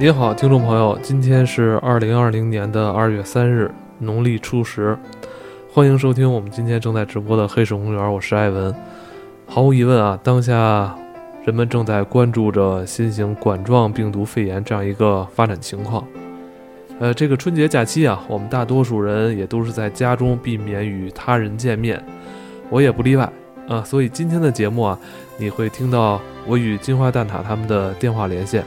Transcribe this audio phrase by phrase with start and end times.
[0.00, 3.68] 您好，听众朋友，今天是二零二零年的二月三日，
[3.98, 4.96] 农历初十，
[5.72, 8.72] 欢迎收听我们今天正在直播的《黑水公园》，我是艾文。
[9.44, 10.96] 毫无疑问啊，当下
[11.44, 16.06] 人们正在关注着新型冠状病毒肺炎这样一个发展情况。
[17.00, 22.00] 呃，这个春节假期啊，我们大多数人也都是在家中避免与他人见面，
[22.70, 23.28] 我也不例外
[23.66, 23.82] 啊。
[23.82, 24.96] 所以今天的节目啊，
[25.38, 28.64] 你会听到我与金花蛋挞他们的电话连线。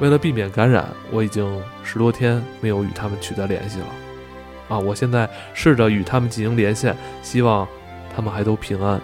[0.00, 3.86] 为了避免感染，我已经十多天没有与他们取得联系了。
[4.68, 7.68] 啊，我现在试着与他们进行连线，希望
[8.14, 9.00] 他们还都平安。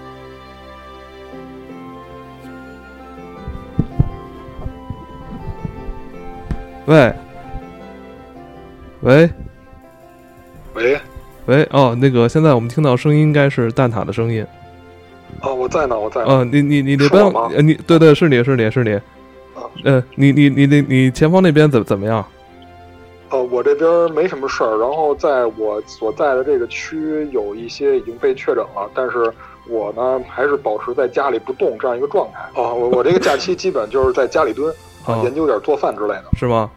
[6.87, 7.13] 喂，
[9.03, 9.31] 喂，
[10.75, 10.99] 喂，
[11.45, 14.45] 喂，哦，那个，现在我们听到声音应该是蛋挞的声音。
[15.43, 16.27] 哦，我在呢，我在呢。
[16.29, 18.99] 哦，你你你那边是我吗，呃你对对，是你是你是你。
[19.85, 22.25] 呃，你你你你你前方那边怎怎么样？
[23.31, 29.33] 呃，我这边没什么事儿，然后在我所在的这个区有一些已经被确诊了，但是
[29.69, 32.39] 我呢还是保持在家里不动这样一个状态。
[32.61, 34.71] 啊，我我这个假期基本就是在家里蹲，
[35.05, 36.25] 啊，哦研究点做饭之类的。
[36.39, 36.71] 是吗？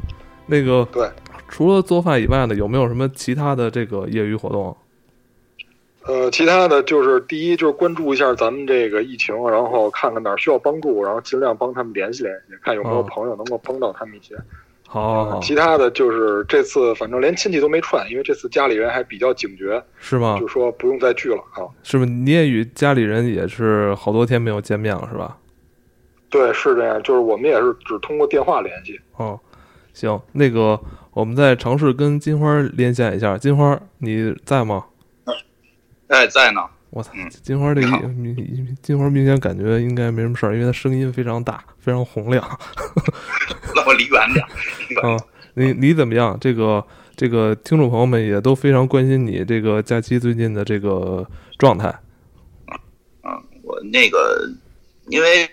[0.46, 1.10] 那个对，
[1.48, 4.76] 除了做饭以外呢，有没有什么其他的这个业余活动？
[6.04, 14.36] 呃，其他的就是第一就是关注一下咱们这个疫情，然后看看哪儿需要帮助，然后尽量帮他们联系联系，看有没有哦朋友能够帮到他们一些。
[14.88, 20.48] 好好好，其他的就是这次反正连亲戚都没串，因为这次家里人还比较警觉，是吗就？
[20.48, 21.64] 说不用再聚了啊。
[21.84, 25.38] 是不是你也与家里人也是好多天没有见面了，是吧？
[26.30, 29.00] 对，是这样，就是我们也是只通过电话联系。
[29.18, 29.40] 哦，
[29.94, 30.80] 行，那个
[31.14, 33.38] 我们再尝试跟金花连线一下。
[33.38, 34.86] 金花，你在吗？
[36.12, 36.62] 哎，在呢。
[36.92, 42.46] 我操嗯，金花这一你好明金花明显感觉应该没什么事儿，因为她声音非常大， 非常洪亮。
[43.74, 44.46] 那我离远点
[45.02, 45.18] 啊，
[45.54, 46.38] 你你怎么样？
[46.42, 46.86] 这个
[47.16, 51.26] 这个听众朋友们也都非常关心你这个假期最近的这个
[51.58, 51.88] 状态。
[53.24, 54.52] 嗯，我那个，
[55.08, 55.50] 因为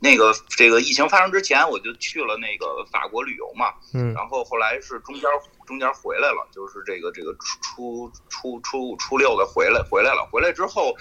[0.00, 5.22] 那个这个疫情发生之前，我就去了那个法国旅游嘛，嗯然后后来是中间
[5.72, 10.94] 中间回来了，就是这个这个初初初初初六的回来回来了，回来之后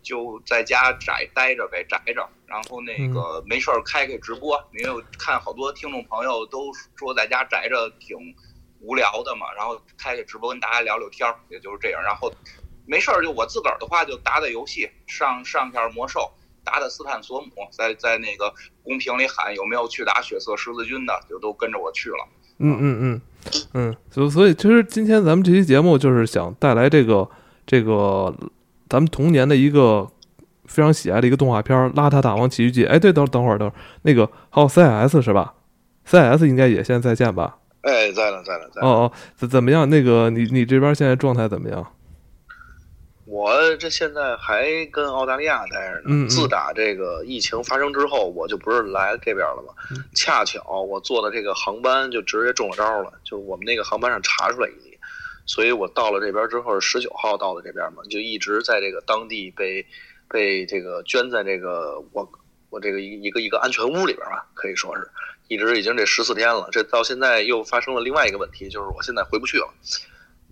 [0.00, 8.16] 就在家宅待着呗，宅着，然后那个没事儿开开直播，因为我看好多听众朋友都说在家宅着挺
[8.78, 12.32] 无聊的嘛，然后开开直播跟大家聊聊天儿，也就是这样，然后
[12.86, 16.32] 没事儿就我自个儿的话就打打游戏，上上下魔兽。
[16.64, 22.28] 打打斯坦索姆，在在那个公屏里喊有没有去打血色十字军的，就都跟着我去了。
[22.58, 23.22] 嗯嗯嗯
[23.74, 27.28] 嗯，所所以其实今天咱们这期节目就是想带来这个
[27.66, 28.32] 这个
[28.88, 30.08] 咱们童年的一个
[30.66, 32.84] 非常喜爱的一个动画片《邋遢大王奇遇记》。
[32.88, 35.54] 哎，对，等等会儿等会儿，那个还有 CS 是吧
[36.06, 37.56] ？CS 应该也现在在线吧？
[37.82, 38.86] 哎，在了，在了，在了。
[38.86, 39.88] 哦哦，怎怎么样？
[39.90, 41.84] 那个你你这边现在状态怎么样？
[43.32, 46.02] 我这现在还跟澳大利亚待着呢。
[46.08, 49.72] 嗯嗯自打这个疫情发生之后，我就不是来这边了嘛？
[49.90, 54.98] 嗯恰巧我坐的这个航班就直接中了招了，就是我们那个航班上查出来一例，
[55.46, 59.86] 所以我到了这边之后，十九号到的这边嘛，就一直在这个当地被
[60.28, 62.30] 被这个圈在这个我
[62.68, 65.08] 我这个一一个一个安全屋里边吧，可以说是
[65.48, 66.68] 一直已经这十四天了。
[66.70, 69.72] 这到现在又发生了另外一个问题，就是我现在回不去了。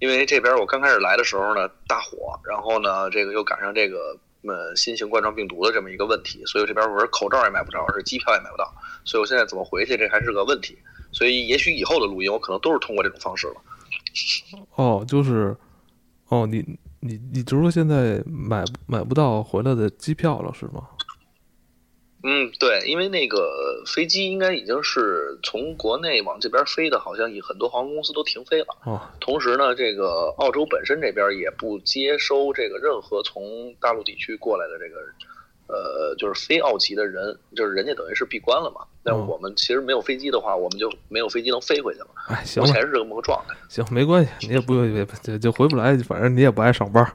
[0.01, 8.73] 因为这边我刚开始来的时候呢，大火，然后呢，这个又赶上这个呃新型冠状病毒的这么一个问题，所以这边我是口罩也买不着，是机票也买不到，
[9.05, 10.77] 所以我现在怎么回去，这还是个问题。
[11.13, 13.55] 所以也许以后的录音，我可能都是通过这种方式了。
[14.77, 15.57] 哦，就是
[16.29, 16.65] 哦，你
[17.01, 20.89] 你你就是说现在买买不到回来的机票了是吗？
[22.23, 28.67] 嗯，对，因为那个飞机应该已经是从国内往这边飞的，好像很多航空公司都停飞了。
[28.85, 35.01] 哦，同时呢，这个澳洲本身这边也不接收这个任何从大陆地区过来的这个，
[35.71, 38.81] 呃，就是非奥籍的人，就是人家等于是闭关了嘛。
[39.03, 42.09] 但哦我们其实没有飞机的话，我们就没有飞机能飞回去了。
[42.27, 43.55] 哎，行了目前是这么个状态。
[43.69, 47.13] 行，没关系，你也不也就就回不来，反正你也不爱上班儿，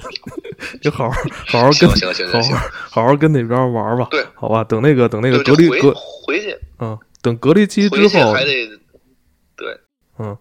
[0.80, 1.16] 就好好
[1.46, 1.96] 好好跟好
[2.42, 2.58] 好
[2.90, 5.92] 好好跟那边玩儿吧，对，好吧，等那个等那个隔离隔
[6.24, 8.68] 回去，嗯，等隔离期之后，还得
[9.56, 9.80] 对，
[10.18, 10.36] 嗯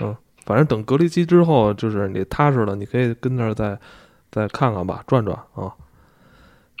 [0.00, 3.78] 嗯，反正等隔离期之后，就是你踏实了，你可以跟那儿再
[4.32, 5.72] 再看看吧，转转啊。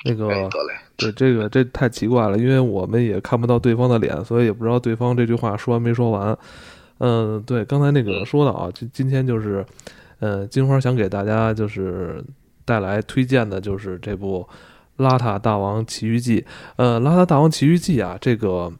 [0.04, 0.74] 那个哎，得嘞。
[0.96, 6.36] 对这个这太奇怪了，因为我们也看不到对方的脸，所以也不知道对方这句话说完没说完。
[6.98, 9.64] 嗯，对，刚才那个说到啊，今今天就是，
[10.18, 12.22] 呃，金花想给大家就是
[12.66, 14.46] 带来推荐的就是这部
[15.02, 16.40] 《邋遢大王奇遇记》。
[16.76, 18.70] 呃，《邋遢大王奇遇记》啊，这个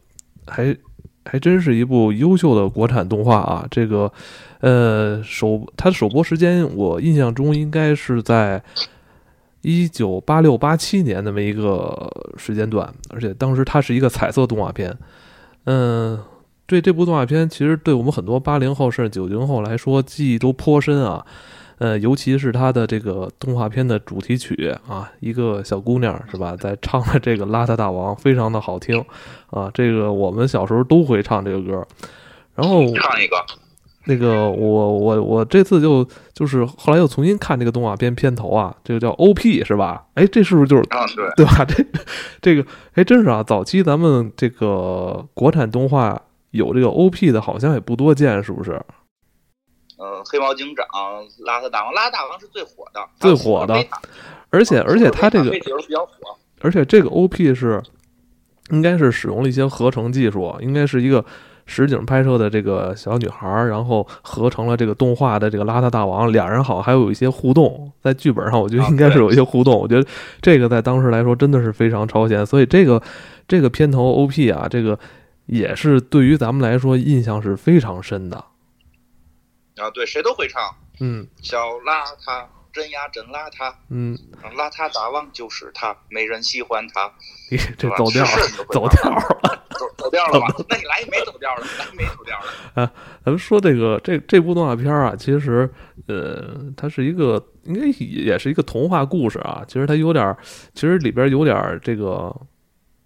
[0.45, 0.77] 还
[1.25, 3.67] 还真是一部优秀的国产动画啊！
[3.71, 4.11] 这个，
[4.59, 8.63] 呃，首它的首播时间，我印象中应该是在
[9.61, 14.97] 一九八六八七年那么一个时间段，而且当时它是一个彩色动画片。
[15.65, 16.19] 嗯，
[16.65, 21.25] 对这部动画片，其实对我们很多八零后甚至九零后来说，记忆都颇深啊。
[21.77, 29.03] 呃，尤其是它的这个动画片的主题曲啊，一个小姑娘是吧，在唱的这个《邋遢大王》，非常的好听
[29.49, 29.71] 啊。
[29.73, 31.87] 这个我们小时候都会唱这个歌。
[32.53, 33.35] 然后唱一个，
[34.05, 40.05] 那个我我我这次就就是后来又重新看这个动画片片头啊，这个叫 OP 是吧？
[40.15, 41.05] 哎，这是不是就是啊？
[41.15, 41.65] 对 对吧？
[41.65, 41.85] 这
[42.41, 42.65] 这个
[42.95, 43.43] 哎，真是啊！
[43.43, 46.19] 早期咱们这个国产动画
[46.49, 48.71] 有这个 OP 的，好像也不多见，是不是？
[49.97, 50.85] 呃，黑猫警长、
[51.45, 53.75] 邋遢大王，邋遢大王是最火的，最火的，
[54.49, 56.11] 而且而且它这个比较火，
[56.61, 57.79] 而且这个 OP 是
[58.71, 61.23] 应该是使用了一些合成技术，应该是一个
[61.71, 70.07] 实景拍摄的这个小女孩，然后合成了这个动画的这个邋遢大王，俩人好像还有一些互动，在剧本上我觉得应该是有一些互动，我觉得
[70.41, 73.01] 这个在当时来说真的是非常超前，所以这个
[73.47, 74.99] 这个片头 OP 啊，这个
[75.45, 78.37] 也是对于咱们来说印象是非常深的。
[79.77, 80.61] 啊，对，谁都会唱。
[80.99, 83.73] 嗯，小邋遢，真呀真邋遢。
[83.89, 84.15] 嗯，
[84.55, 87.11] 邋遢大王就是他，没人喜欢他。
[87.77, 89.60] 这走调了，走调了，
[90.29, 90.47] 调了吧？
[90.69, 92.45] 那你来一没走调了，来没走调了。
[92.83, 92.91] 啊，
[93.25, 95.69] 咱们说这个这这部动画片啊，其实
[96.07, 99.63] 呃，它是一个应该也是一个童话故事啊。
[99.67, 100.35] 其实它有点，
[100.73, 102.35] 其实里边有点这个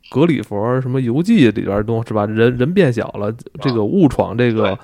[0.10, 2.26] 格里佛什么游记里边东是吧？
[2.26, 4.78] 人人变小了，这个误闯这个。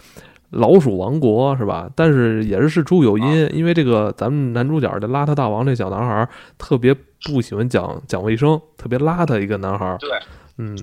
[0.52, 1.90] 老鼠王国是吧？
[1.96, 6.94] 但是也是事出有因，因为这个咱们男主角的邋遢大王这小男孩特别
[7.24, 9.96] 不喜欢讲讲卫生，特别邋遢一个男孩。
[10.02, 10.10] 对，
[10.58, 10.78] 嗯，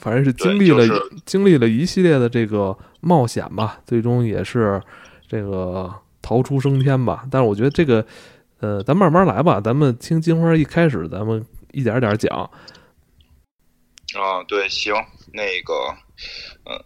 [0.00, 0.84] 反正是经历了
[1.24, 4.80] 经历了一系列的这个冒险吧，最终也是
[5.26, 5.92] 这个
[6.22, 7.26] 逃出升天吧。
[7.30, 8.04] 但是我觉得这个，
[8.60, 12.50] 呃，咱慢慢来吧，咱们听金花一开始，咱们一点点讲。
[14.14, 14.94] 啊，对，行，
[15.32, 15.74] 那个，
[16.64, 16.82] 呃。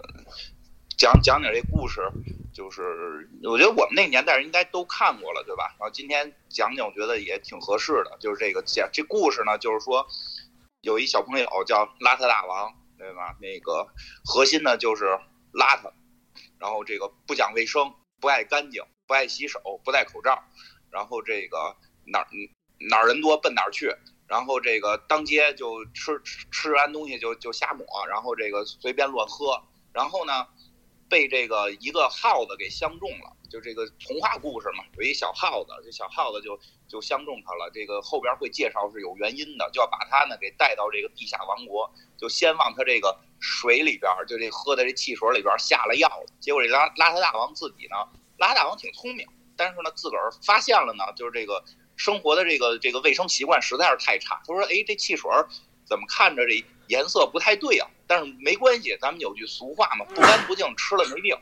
[0.95, 2.01] 讲讲点这故事，
[2.53, 5.75] 就是我觉得我们那个年代人应该都看过了，对吧？
[5.81, 8.17] 然后今天讲讲，我觉得也挺合适的。
[8.21, 10.07] 就是这个讲这故事呢，就是说
[10.83, 12.73] 有一小朋友叫邋遢大王，
[13.03, 13.37] 对吧？
[13.41, 13.89] 那个
[14.25, 15.07] 核心呢就是
[15.53, 15.93] 邋遢，
[16.61, 20.43] 然后这个不讲卫生，不爱干净，不爱洗手，不戴口罩，
[20.91, 22.29] 然后这个哪儿
[22.89, 23.93] 哪儿人多奔哪儿去，
[24.29, 26.23] 然后这个当街就吃
[26.53, 30.47] 吃完东西就就瞎抹，然后这个随便乱喝，然后呢。
[31.09, 36.59] 被这个一个耗子给相中了，就这个童话故事嘛，有一小耗子，这小耗子就
[36.89, 37.71] 就相中他了。
[37.71, 46.27] 这个后边会介绍是有原因的，就要把他呢给带到这个地下王国，就先往他这个水里边，就这喝的这汽水里边下了药了。
[46.41, 47.97] 结果这邋邋遢大王自己呢，
[48.39, 51.63] 邋遢大王挺聪明，但是呢自个儿发现了呢，就是这个
[51.97, 54.41] 生活的这个这个卫生习惯实在是太差。
[54.47, 55.31] 他说：“哎，这汽水
[55.85, 61.35] 怎么看着这？”颜色不太对啊，但是没关系，咱们有句俗话嘛，不干不净吃了没病。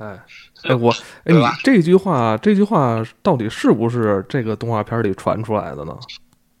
[0.00, 0.18] 哎，
[0.64, 0.90] 哎我，
[1.24, 5.94] 哎你这句话，这句话到底是不是这个动画片里传出来的呢？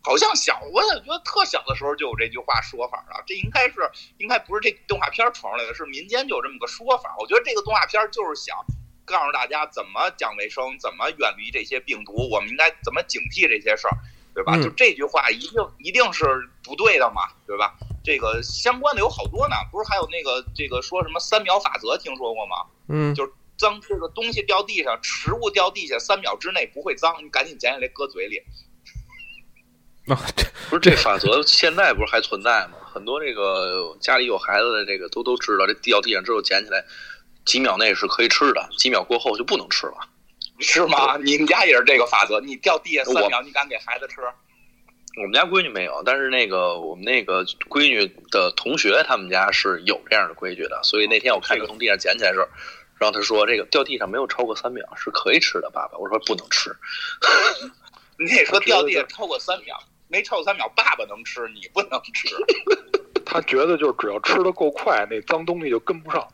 [0.02, 3.24] 好像小，我怎么觉得特小的时候就有这句话说法了？
[3.26, 3.76] 这应该是，
[4.18, 7.16] 应该不是这动画片传出来的，是民间就有这么个说法。
[7.18, 8.54] 我觉得这个动画片就是想
[9.04, 13.96] 告诉大家怎么讲卫生，怎么远离这些病毒，我们应该怎么警惕这些事儿。
[14.32, 14.56] 对吧？
[14.62, 16.24] 就这句话一定一定是
[16.62, 17.74] 不对的嘛，对吧？
[18.04, 22.64] 这个相关的有好多呢，不是还有那个这个说什么三秒法则，听说过吗？
[22.90, 28.42] 嗯，就是脏这个东西掉地上，食物掉地下三秒之内不会脏，你赶紧捡起来搁嘴里。
[30.08, 32.78] 啊，这不是这法则现在不是还存在吗？
[32.92, 36.84] 很多这个家里有孩子的这个都都知道，这掉地上之后捡起来
[37.44, 39.94] 几秒内是可以吃的，几秒过后就不能吃了。
[40.58, 41.16] 是吗？
[41.18, 42.40] 你们家也是这个法则？
[42.40, 44.20] 你掉地下三秒，你敢给孩子吃？
[45.16, 50.80] 我们家闺女没有，但是那个我们那个闺女的同学，他们家是有这样的规矩的。
[50.82, 52.46] 所以那天我看一个从地上捡起来时候，
[53.00, 56.70] 然后他说：“这个掉地上没有超过三秒是可以吃的。”爸爸，我说不能吃。
[58.20, 59.74] 你得说掉地上超过三秒，
[60.06, 62.28] 没超过三秒，爸爸能吃，你不能吃。
[63.24, 66.28] 他觉得就是只要吃的够快，那脏东西就跟不上。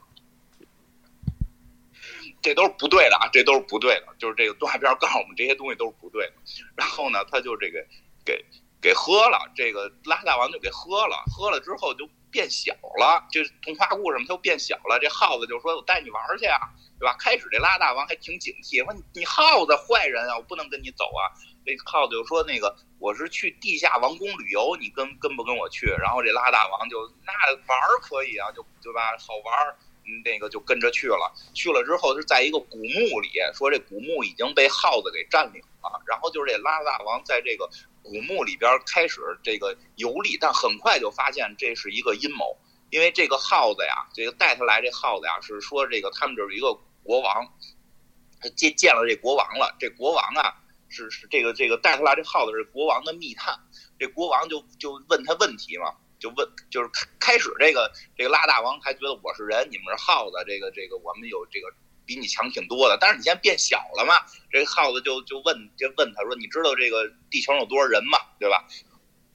[2.43, 3.29] 这都是不对的啊！
[3.33, 6.33] 这都是不对的，就是这个动画片告诉我们这些东西都是不对的。
[6.75, 7.79] 然后呢，他就这个
[8.25, 8.45] 给
[8.81, 14.99] 给喝了，这个拉大王就给喝了，喝了之后就变小了，就是童话故事嘛，它就变小了。
[15.01, 16.61] 这耗子就说：“我带你玩去啊，
[17.01, 21.33] 对吧？”开始这拉大王还挺警惕，说：“你耗子坏人啊，我不能跟你走啊。”
[21.65, 27.33] 这耗子就说：“那个我是去地下王宫旅游，你跟跟不跟我去？”然后这拉大王就那
[27.67, 29.17] 玩可以啊，就对吧？
[29.17, 29.75] 好玩。
[30.23, 36.01] 那个就跟着去了，去了之后是在一个古墓里，说这古墓已经被耗子给占领了。
[36.07, 37.69] 然后就是这拉大王在这个
[38.07, 42.57] 古墓里边开始这个游历，但很快就发现这是一个阴谋，
[42.91, 46.73] 因为这个耗子呀，这个带他来这耗子呀是说这个他们这是一个
[47.03, 47.53] 国王，
[48.41, 50.55] 他见见了这国王了，这国王啊
[50.89, 53.59] 是是这个这个带他来这耗子是国王的密探，
[53.99, 55.95] 这国王就就问他问题嘛。
[56.19, 61.69] 就问，就是开开始这个这个拉大王还觉得我是人，你们是耗子，这个这个我们有这个
[62.07, 62.97] 比你强挺多的。
[63.01, 64.15] 但是你现在变小了嘛，
[64.51, 68.19] 这个耗子就就问就问他说，你知道这个地球有多少人吗？
[68.39, 68.65] 对吧？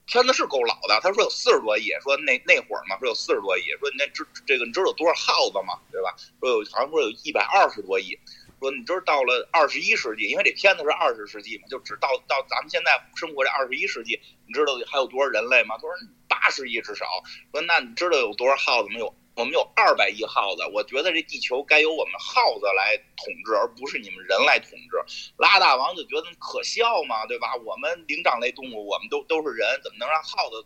[0.08, 5.80] 片子是够老的，他说有四十多亿，说那那会儿嘛说有四十多亿，说你那知这个你知道有多少耗子吗？
[5.92, 6.16] 对吧？
[6.40, 8.18] 说有好像说有一百二十多亿。
[8.60, 15.76] 说你知道到了二十一世纪，因为这片子是二十世纪嘛，就只到到咱们现在生活这二十一世纪，你知道还有多少人类吗？
[15.78, 15.90] 他说
[16.28, 17.08] 八十亿至少。
[17.52, 19.16] 说那你知道有多少耗子没有？
[19.36, 20.64] 我们有二百亿耗子。
[20.74, 25.34] 我觉得这地球该由我们耗子来统治，而不是你们人来统治。
[25.38, 27.56] 拉大王就觉得可笑嘛，对吧？
[27.66, 30.66] 我们灵长类动物，我们都都是人，怎么能让耗子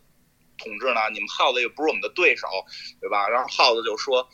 [0.58, 1.02] 统治呢？
[1.14, 2.48] 你们耗子又不是我们的对手，
[3.00, 3.28] 对吧？
[3.30, 4.28] 然后耗子就说。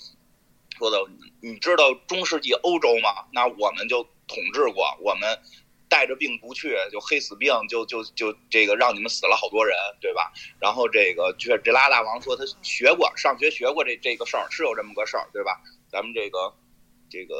[0.77, 0.97] 说的，
[1.43, 3.27] 你知道中世纪欧洲吗？
[3.33, 5.37] 那我们就统治过，我们
[5.91, 10.31] 带着病不去，就黑死病，就就就这个让你们死了好多人，对吧？
[10.57, 15.59] 然后这个这这拉大王说他学过，上学学过这这个事儿，是有这么个事儿，对吧？
[15.91, 16.53] 咱们这个
[17.09, 17.35] 这个。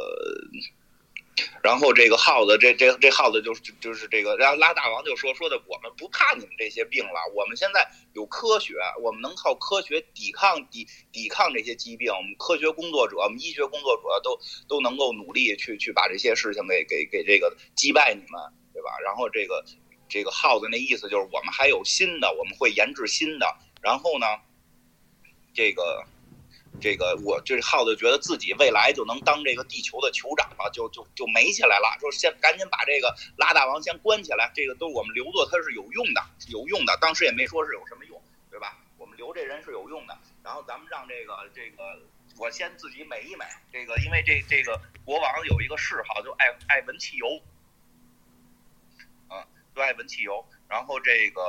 [1.64, 12.12] 然后这个耗子，这这这耗子就是就是这个，然后拉大王就说说的，我们不怕你们这些病了，我们现在有科学，我们能靠科学抵抗抵抵抗这些疾病。
[12.12, 18.42] 我们科学工作者，我们医学工作者都都能够努力去去把这些事情给给给这个击败你们，
[18.74, 18.92] 对吧？
[19.04, 19.64] 然后这个
[20.10, 23.48] 这个耗子那意思就是我们还有新的，我们会研制新的。
[23.82, 24.26] 然后呢，
[25.54, 26.04] 这个。
[26.80, 38.78] 这个我这耗子觉得自己未来就能当这个地球的酋长了，就就就美起来了，说先赶紧把这个拉大王先关起来，这个都我们留作他是有用的，有用的，当时也没说是有什么用，对吧？
[38.98, 42.00] 我们留这人是有用的，然后咱们让这个这个
[42.38, 47.28] 我先自己美一美，这个因为这这个国王有一个嗜好，就爱爱闻汽油，
[49.30, 51.42] 嗯，就爱闻汽油，然后这个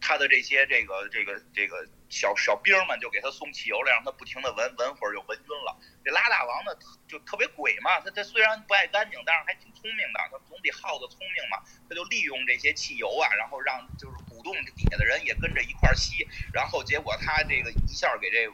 [0.00, 1.88] 他的这些这个这个这个。
[2.08, 5.76] 小小兵们就给他送汽油了，让他不停的闻，闻会儿就闻晕了。
[6.04, 6.72] 这拉大王呢，
[7.06, 11.58] 就特别鬼嘛，他他虽然不爱干净，但是还挺聪明的，他总比耗子聪明嘛。
[11.88, 18.50] 他就利用这些汽油啊，然后让就是鼓动底下的人也跟着一块吸，然后结果他这个一下给这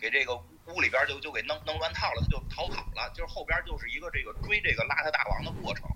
[0.00, 0.34] 给这个
[0.66, 3.08] 屋里边就就给弄弄乱套了，他就逃跑了。
[3.14, 5.88] 就是后边就是一个这个追这个邋遢大王的过程。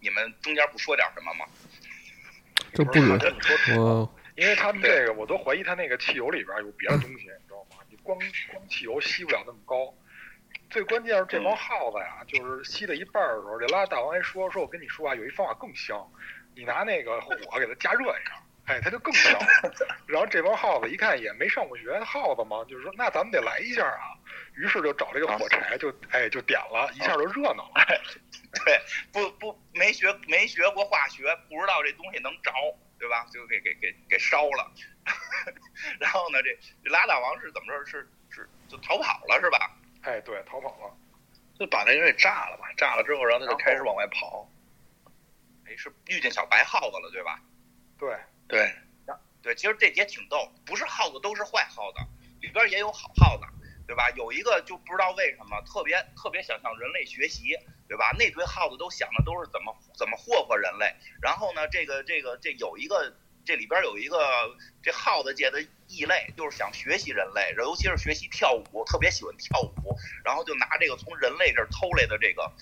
[0.00, 1.46] 你们中间不说点什么吗？
[2.74, 2.98] 这不
[3.78, 4.14] 我。
[4.36, 7.82] 因为他们这个，我都怀疑他那个汽油里边有别的东西，你知道吗？
[7.88, 8.18] 你光
[8.50, 9.94] 光汽油吸不了那么高。
[10.70, 16.04] 最关键是这帮耗子呀，就是吸到一半的时候，这拉大王还说说，我跟你说啊，有一方法更香，
[16.56, 19.38] 你拿那个火给它加热一下，哎，它就更香。
[20.06, 24.18] 然后这帮耗子一看也没上过学，耗子嘛，就是说那咱们得来一下啊。
[24.56, 27.86] 于是就找这个火柴，就哎就点了一下就热闹了。
[28.64, 28.80] 对，
[29.12, 32.50] 不不没学没学过化学，不知道这东西能着。
[32.98, 33.26] 对吧？
[33.32, 34.72] 就给给给给烧了，
[36.00, 37.84] 然后呢，这这拉大王是怎么着？
[37.86, 39.76] 是是就逃跑了是吧？
[40.02, 40.96] 哎，对，逃跑了，
[41.58, 42.72] 就把那人给炸了吧？
[42.76, 44.48] 炸了之后，然后他就开始往外跑。
[45.66, 47.40] 哎，是遇见小白耗子了，对吧？
[47.98, 48.16] 对
[48.48, 48.72] 对
[49.42, 51.98] 对，其实这也挺逗，不是耗子都是坏耗子，
[52.40, 53.44] 里边也有好耗子，
[53.86, 54.08] 对吧？
[54.16, 57.58] 有一个就不知道为什么特别特别想向人类学习。
[57.86, 58.10] 对吧？
[58.18, 60.94] 那堆耗子都想的都是怎么怎么霍霍人类。
[61.20, 63.14] 然后呢，这个这个这有一个
[63.44, 64.18] 这里边有一个
[64.82, 69.96] 这耗子界的异类，就是想学习人类，尤其是学习跳舞，特别喜欢跳舞。
[70.24, 72.52] 然后就拿这个从人类这儿偷来的这个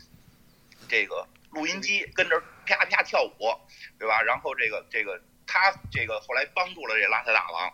[0.88, 3.54] 这个录音机，跟着啪啪跳舞，
[3.98, 4.22] 对吧？
[4.22, 7.72] 然后这个这个他这个后来帮助了这邋遢大王。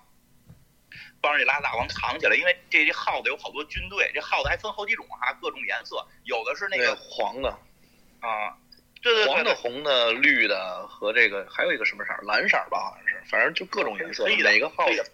[1.21, 7.49] 帮着这拉大王藏起来，因为这这耗子有好多军队，这耗子还分好几种哈，各种颜色，有的是那个黄的，
[8.21, 8.57] 啊，
[9.03, 14.25] 对对对，黄的、红的、绿的和这个还有一个什么色儿，蓝色儿吧，好像是，反正就各种颜色。
[14.27, 15.05] 每个耗子，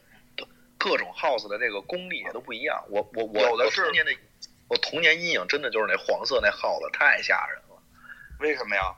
[0.76, 2.84] 各种耗子的这个功力也都不一样。
[2.90, 4.12] 我我我有的是童年的，
[4.68, 7.82] 我童年阴影真的就是那黄色那耗子太吓人了。
[8.40, 8.94] 为什么呀？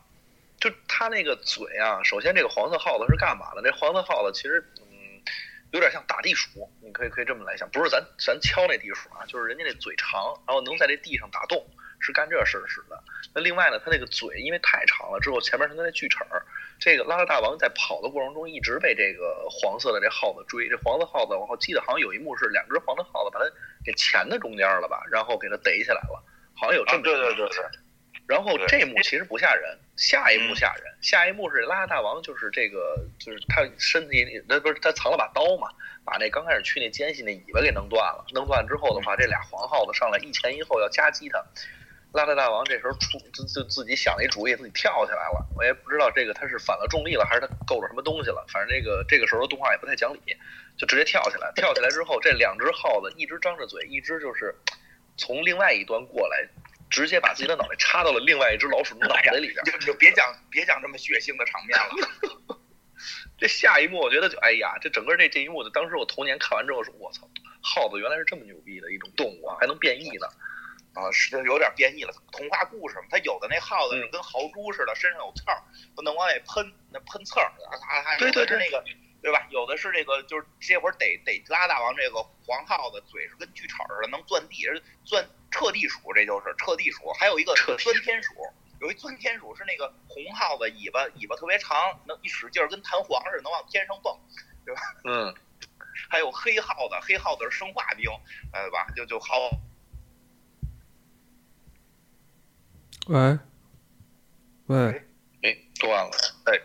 [0.58, 3.60] 就它那个嘴啊，首先这个黄色耗子是干嘛的？
[3.62, 4.64] 那黄色耗子其实。
[5.76, 6.48] 有点像打地鼠，
[6.82, 11.62] 你可以可以这么来想，不是咱咱敲那地鼠啊，就是人家那嘴长，然后能在这地上打洞，
[12.00, 12.98] 是干这事儿使的。
[13.34, 16.42] 那另外呢，它那个嘴因为太长了，之后前面它那锯齿儿，
[16.80, 23.50] 这个拉拉大王在跑的过程中一直被这个黄色的这耗子追，这黄色耗子我记得好像有一幕是两只黄色耗子把它
[23.84, 27.58] 给钳在中间了吧，然后给它逮起来了，好像有这么对对对对。
[28.26, 30.84] 然后这一幕其实不吓人，下一幕吓人。
[31.00, 35.68] 下一幕是拉拉大王，就是这个，就是他身体里那不是他藏了把刀嘛，
[36.04, 38.24] 把那刚开始去那奸细那尾巴给弄断了。
[38.32, 41.44] 弄断之后的话，这俩黄耗子上来一前一后要夹击他。
[42.12, 45.46] 拉拉大王这时候出就就自己想了一主意，自己跳起来了。
[45.54, 48.44] 我也不知道这个他是反了重力了，还是他够着什么东西了。
[48.48, 50.20] 反正这个这个时候的动画也不太讲理，
[50.76, 51.52] 就直接跳起来。
[51.54, 54.54] 跳起来之后，这两只耗子一直张着嘴，一只就是
[55.16, 56.48] 从另外一端过来。
[56.90, 62.58] 直接把自己的脑袋插到了另外一只老鼠的脑袋里边，就就别讲别讲这么血腥的场面了。
[63.38, 67.28] 这下一幕，我觉得就哎呀，这整个这这一幕，就当时我童年看完之后说，我操，
[67.60, 70.26] 耗子原来是这么牛逼的一种动物啊，还能变异呢。
[70.94, 72.12] 啊，是有点变异了。
[72.32, 75.60] 童话故事嘛，它有的那耗子是跟豪猪似的，身上有刺儿，
[75.94, 77.52] 不能往外喷，那喷刺儿。
[77.70, 78.96] 啊，对对对，那个对
[79.32, 79.46] 吧？
[79.50, 84.64] 有的是这个，就是这会儿得得拉大王这个黄耗子，嘴是跟锯齿似的，能钻地，
[85.04, 85.26] 钻。
[85.50, 88.34] 彻地鼠，这就是彻地鼠，还有一个钻天鼠，
[88.80, 94.14] 有一钻天鼠是那个红耗子，尾巴尾巴特别长，能一使劲儿跟弹簧似的，能往天上蹦，
[94.66, 94.80] 对吧？
[95.04, 95.34] 嗯。
[96.10, 98.04] 还有黑耗子，黑耗子是生化兵，
[98.52, 98.86] 对吧？
[98.94, 99.48] 就就好。
[103.06, 103.38] 喂，
[104.66, 105.02] 喂，
[105.42, 106.10] 哎，断了，
[106.44, 106.60] 哎，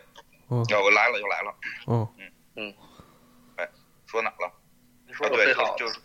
[0.48, 1.54] 哦，要来了又来了，
[1.86, 2.14] 哦，
[2.56, 2.74] 嗯嗯，
[3.56, 3.68] 哎，
[4.06, 4.52] 说哪了？
[5.06, 6.00] 你说对，就是。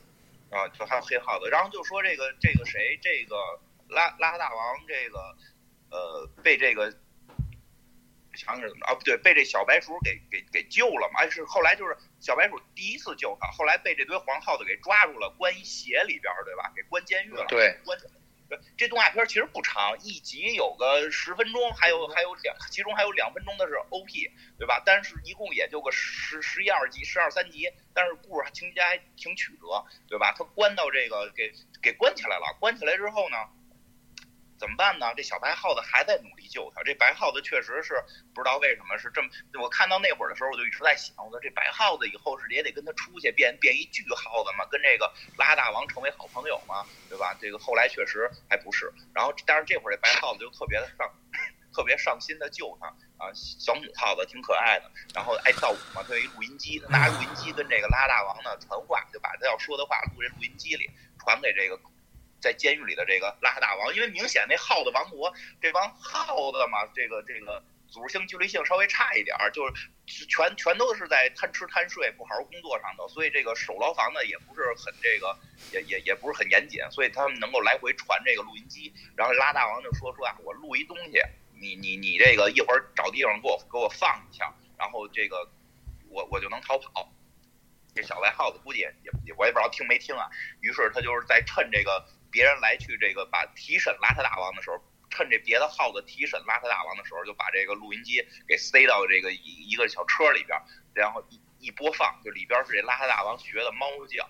[0.49, 3.35] 啊，就还有黑耗子，然后就说这个这个谁，这个
[3.89, 5.35] 拉拉大王，这个
[5.91, 6.89] 呃被这个
[8.33, 8.95] 想想怎么着啊？
[8.95, 11.29] 不对，被这小白鼠给给给救了嘛？
[11.29, 16.71] 是后来就是小白鼠第一次救他，后来被这堆黄耗子给抓住了，关一鞋里边，对吧？
[16.73, 17.45] 给关监狱了。
[17.49, 17.99] 对，关。
[18.77, 24.81] 这动画片其实不长，一集有个十分钟，还有还有两，其中还有两分钟的是 OP，对吧？
[24.85, 30.33] 但是一共也就个十十一二集，十二三集，但是故事情节还挺曲折，对吧？
[30.37, 33.37] 他关到这个给给关起来了，关起来之后呢？
[34.57, 35.13] 怎么办呢？
[35.15, 36.81] 这小白耗子还在努力救他。
[36.83, 37.93] 这白耗子确实是
[38.33, 39.29] 不知道为什么是这么。
[39.61, 47.37] 我看到那会儿的时候，我就一直在想，我说这白耗子以后是也得跟他出去变变一巨耗子嘛，跟这个拉大王成为好朋友嘛，对吧？
[47.39, 48.91] 这个后来确实还不是。
[49.13, 51.07] 然后，但是这会儿这白耗子就特别的上，
[51.71, 52.87] 特别上心的救他
[53.23, 53.31] 啊。
[53.33, 60.89] 小母耗子挺可爱的，然后爱跳舞嘛，他有一录音机，拿录音机跟这个拉大王呢传话，就把他要说的话录这录音机里，
[61.19, 61.79] 传给这个。
[62.39, 75.35] 在监狱里的这个拉大王，因为明显那耗子王国这帮耗子嘛，这个这个组织性纪律性稍微差一点儿，就是全全都是在贪吃贪睡、不好好工作上头，所以这个守牢房呢也不是很这个，
[75.71, 78.93] 也也也不是很严谨，所以他们能够来回传这个录音机。
[79.15, 81.19] 然后拉大王就说说啊，我录一东西，
[81.59, 85.49] 你你你这个一会儿找地方给我给我放一下，然后这个
[86.09, 87.11] 我我就能逃跑。
[87.95, 88.93] 这小白耗子估计也
[89.25, 90.29] 也我也不知道听没听啊，
[90.61, 92.05] 于是他就是在趁这个。
[92.37, 94.77] 别人来去这个把提审邋遢大王的时候，
[95.09, 100.55] 趁着别的耗子提审邋遢大王的时候，就把这个录音机给塞到这个一一个小车里边，
[100.93, 104.29] 然后一一播放，就里边是这邋遢大王学的猫叫，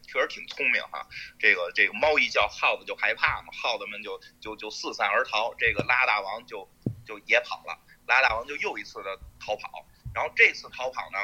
[0.00, 1.06] 确实挺聪明哈。
[1.38, 6.66] 这个这个猫一叫，耗子就害怕嘛，耗子们就就就四散而逃，这个邋大王就
[7.04, 11.18] 就也跑了，邋大王就又一次的逃跑，然后这次逃跑呢。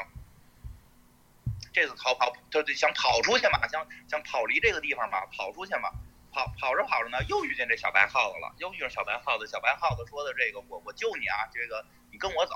[1.75, 5.91] 这次逃跑，就就想跑出去嘛，想想跑离这个地方嘛，跑出去嘛，
[6.33, 9.47] 跑跑着跑着呢，又遇见这小白耗子了，又遇上小白耗子。
[9.49, 12.55] 小白耗子说的这个，我我救你啊，这个你跟我走，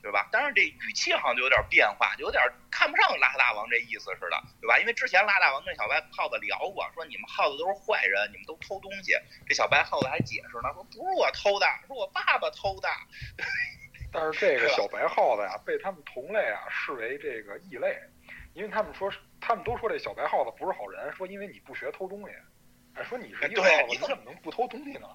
[0.00, 0.28] 对吧？
[0.32, 4.78] 但是这语气好像就有点变化，就有点看不上拉大王这意思似的，对吧？
[4.78, 9.12] 因为之前拉大王跟小白耗子聊过，说你们耗子都是坏人，你们都偷东西。
[9.46, 12.88] 这小白耗子还解释呢，说不是我偷的，是我爸爸偷的。
[14.10, 17.98] 但是这个小白耗子呀，被他们同类啊视为这个异类。
[18.54, 19.10] 因为他们说，
[19.40, 22.34] 他们都说这小白耗子不是好人，说因为你不学偷东西，
[22.94, 25.08] 哎，说你是一个耗子，你怎么能不偷东西呢？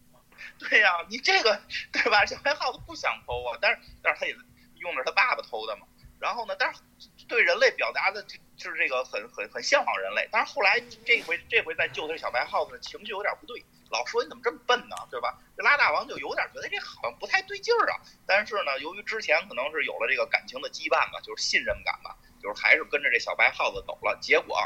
[0.58, 1.60] 对呀，你这个
[1.92, 2.24] 对吧？
[2.26, 4.34] 小白耗子不想偷啊，但是但是他也
[4.76, 5.86] 用的是他爸爸偷的嘛。
[6.18, 6.80] 然后呢，但是
[7.28, 10.28] 对人类表达的就是这个很很很向往人类。
[10.30, 14.96] 但是后来这回这回在救这小白耗子，情绪有点不对，老说你怎么这么笨呢？
[15.10, 15.38] 对吧？
[15.56, 18.00] 这拉大王就有点觉得这好像不太对劲儿啊。
[18.26, 22.14] 但是呢，由于之前可能是有了这个感情的羁绊吧，就是信任感吧。
[22.40, 24.58] 就是还是跟着这小白耗子走了，结果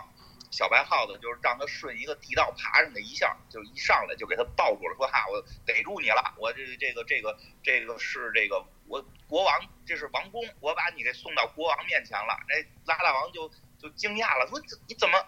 [0.51, 12.39] 小白耗子就是让他顺一个地道爬上去，一下就一上来就给他抱住了，说哈，我逮住你了，我这这个这个这个是这个我国王，这是王宫，我把你给送到国王面前了。
[12.49, 15.19] 那拉大王就就惊讶了，说你怎么？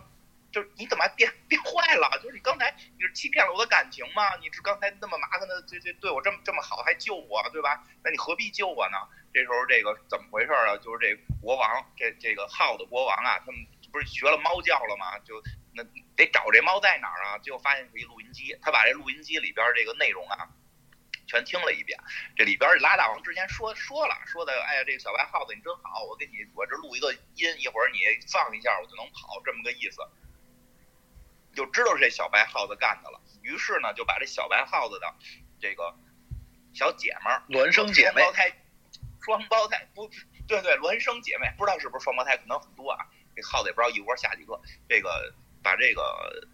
[0.57, 2.09] 就是你怎么还变变坏了？
[2.23, 4.35] 就是你刚才你是欺骗了我的感情吗？
[4.41, 7.85] 你是刚才那么麻烦的这这对我这么这么好还救我对吧？
[8.03, 8.97] 那你何必救我呢？
[9.35, 10.75] 这时候这个怎么回事啊？
[10.79, 15.19] 就是这国王这这个耗子国王啊，他们不是学了猫叫了吗？
[15.29, 15.43] 就
[15.75, 15.85] 那
[16.17, 17.37] 得找这猫在哪儿啊？
[17.45, 20.49] 最后发现是一录音机，他把这录音机里边这个内容啊
[21.27, 22.01] 全听了一遍。
[22.35, 28.01] 这里边拉大王之前说说了说的，哎呀，这个小白耗子你真好，我给你我这录一个音，一会儿你
[28.33, 30.01] 放一下我就能跑，这么个意思。
[31.57, 35.15] 就知道是这小白耗子干的了，于是呢就把这小白耗子的
[35.59, 35.93] 这个
[36.75, 38.53] 小姐们儿孪生姐妹双胞胎，
[39.23, 40.09] 双胞胎不
[40.47, 43.07] 对对孪生姐妹，不知道是不是双胞胎，可能很多啊。
[43.35, 46.49] 这耗子也不知道一窝下几个，这个把这个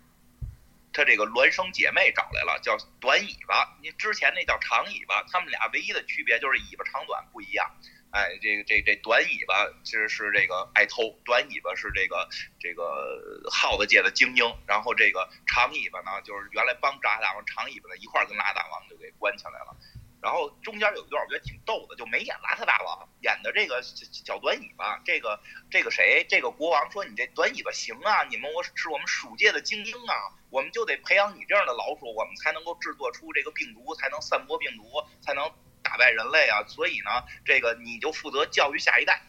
[0.93, 7.71] 他这个孪生姐妹找来了，叫短尾巴，你之前那叫长尾巴，他们俩唯一的区别就是尾巴长短不一样。
[8.13, 12.29] 哎，这个这这短尾巴其实是这个爱偷，短尾巴是这个
[12.61, 19.75] 这个耗子界的精英，然后这个长尾巴呢，就是原来帮拉大王长尾巴的一块儿跟拉大王就给关起来了。
[20.21, 34.85] 然后中间有一段我觉得挺逗的，就没演邋遢大王，演的这个小短尾巴，这个这个谁，这个国王说你这短尾巴行啊，你们我是我们鼠界的精英啊，我们就得培养你这样的老鼠，我们才能够制作出这个病毒，才能散播病毒，
[35.23, 35.51] 才能。
[35.83, 36.63] 打败人类啊！
[36.67, 37.11] 所以呢，
[37.45, 39.21] 这个你就负责教育下一代。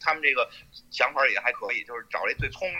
[0.00, 0.50] 他们这个
[0.90, 2.78] 想法也还可以，就是找这最聪明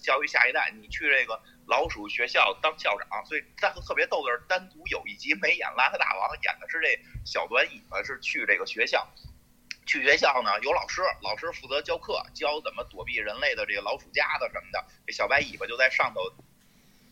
[0.00, 0.70] 教育下一代。
[0.78, 3.24] 你去这个老鼠学校当校长。
[3.24, 9.08] 所以但特别逗的是，单独有一集没演邋遢大王，演的是这小短尾巴是去这个学校。
[9.86, 14.84] 去学校呢，有老师，老师负责教课，教怎么躲避人类的这个老鼠夹子什么的。
[15.06, 16.20] 这小白尾巴就在上头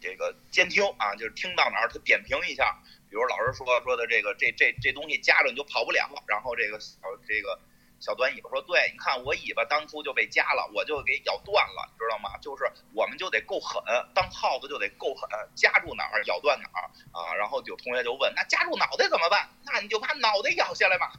[0.00, 2.80] 这个监听啊，就是听到哪儿他点评一下。
[3.11, 6.96] 比如老师说说的这个这这这东西夹着你就跑不了，然后这个小
[7.27, 7.59] 这个
[7.99, 12.38] 小短尾巴说，对，你看我尾巴当初就被夹了，我就给咬断了，知道吗？
[12.40, 13.83] 就是我们就得够狠，
[14.14, 17.35] 当耗子就得够狠，夹住哪儿咬断哪儿啊。
[17.35, 19.51] 然后有同学就问，那夹住脑袋怎么办？
[19.64, 21.11] 那你就把脑袋咬下来嘛。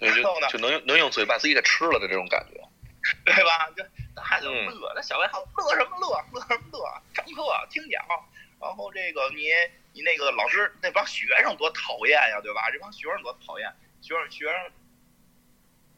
[0.00, 2.58] 然后呢，就能能用嘴把自己给吃了的这种感觉，
[3.24, 3.70] 对吧？
[3.76, 3.84] 就
[4.16, 6.08] 那就乐，那小外号乐什么乐？
[6.32, 6.84] 乐什么乐？
[7.14, 8.02] 上课听讲，
[8.58, 9.44] 然后这个你。
[9.92, 12.70] 你那个老师那帮学生多讨厌呀，对吧？
[12.70, 14.54] 这帮学生多讨厌，学生学生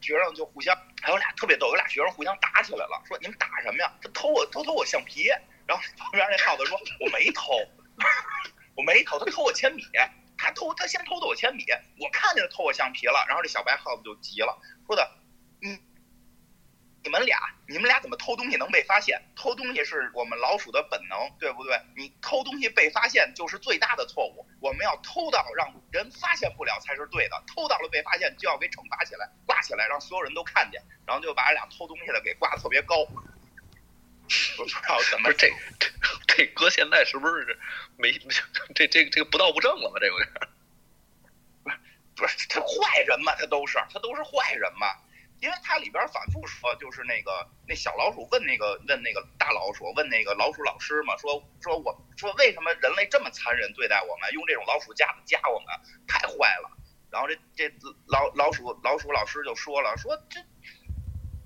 [0.01, 3.91] 学生就互相，还有俩特别逗，有俩学生互相打起来了，说你们打什么呀？
[4.01, 5.27] 他偷我偷偷我橡皮，
[5.67, 7.53] 然后旁边那耗子说我没偷，
[8.75, 9.85] 我没偷，他偷我铅笔，
[10.37, 11.65] 他偷他先偷的我铅笔，
[11.99, 15.09] 我看见他偷我橡皮了，然后这小白耗子就急了，说的，
[17.03, 17.37] 你们俩，
[17.67, 19.21] 你们俩怎么偷东西能被发现？
[19.35, 21.77] 偷东西是我们老鼠的本能，对不对？
[21.97, 24.47] 你偷东西被发现就是最大的错误。
[24.61, 32.95] 我们要偷到让人发现不了才是对的，偷到了被发现就要给惩罚起来，挂起来，让所有人都看见，然后就把俩偷东西的给挂特别高。
[34.57, 35.89] 我不知道怎么这这
[36.25, 37.59] 这搁现在是不是
[37.97, 38.13] 没
[38.73, 39.99] 这这这个不道不正了吗？
[39.99, 40.29] 这有点
[41.65, 41.77] 不是
[42.15, 43.35] 不是他坏人嘛？
[43.35, 44.87] 他都是他都是坏人嘛？
[45.43, 55.67] 因为它里边反复说，就是那个那小老鼠问那个问那个大老鼠问那个老鼠老师嘛，说说我说为什么人类这么残忍对待我们，用这种老鼠夹子夹我们，
[56.07, 56.71] 太坏了。
[57.11, 57.75] 然后这这
[58.07, 60.39] 老老鼠老鼠老师就说了，说这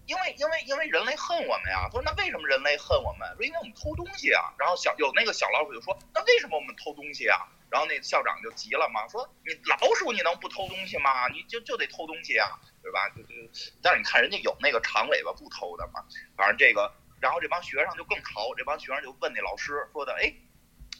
[0.05, 1.89] 因为因为因为人类恨我们呀。
[1.89, 3.27] 说那为什么人类恨我们？
[3.35, 4.53] 说因为我们偷东西啊。
[4.59, 7.49] 然后小有那个小老鼠就说，那为什么我们偷东西啊？
[7.69, 11.27] 然后那校长就急了嘛，说你老鼠你能不偷东西吗？
[11.27, 12.47] 你就就得偷东西啊，
[12.81, 13.09] 对吧？
[13.09, 13.35] 就就，
[13.81, 16.03] 但是你看人家有那个长尾巴不偷的嘛。
[16.37, 20.33] 反正这个，然后这帮学生就更淘，这帮学生就问那老师说的，哎，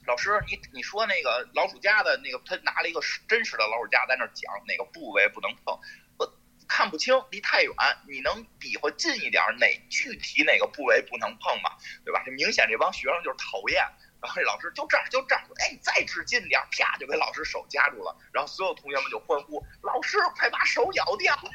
[0.05, 2.99] 老师你你说那个老鼠夹的那个，他拿了一个
[3.29, 5.79] 真实的老鼠夹在那讲哪个部位不能碰，
[6.17, 6.29] 我
[6.67, 7.73] 看不清，离太远，
[8.09, 11.71] 你能比划近一点，哪具体哪个部位不能碰吗？
[12.03, 12.21] 对吧？
[12.25, 13.81] 这明显这帮学生就是讨厌。
[14.21, 18.17] 然后这老师就这儿就这儿，哎，再使劲点，啪就给老师手夹住了。
[18.33, 21.37] 然后所有同学们就欢呼：“老师，快把手咬掉！”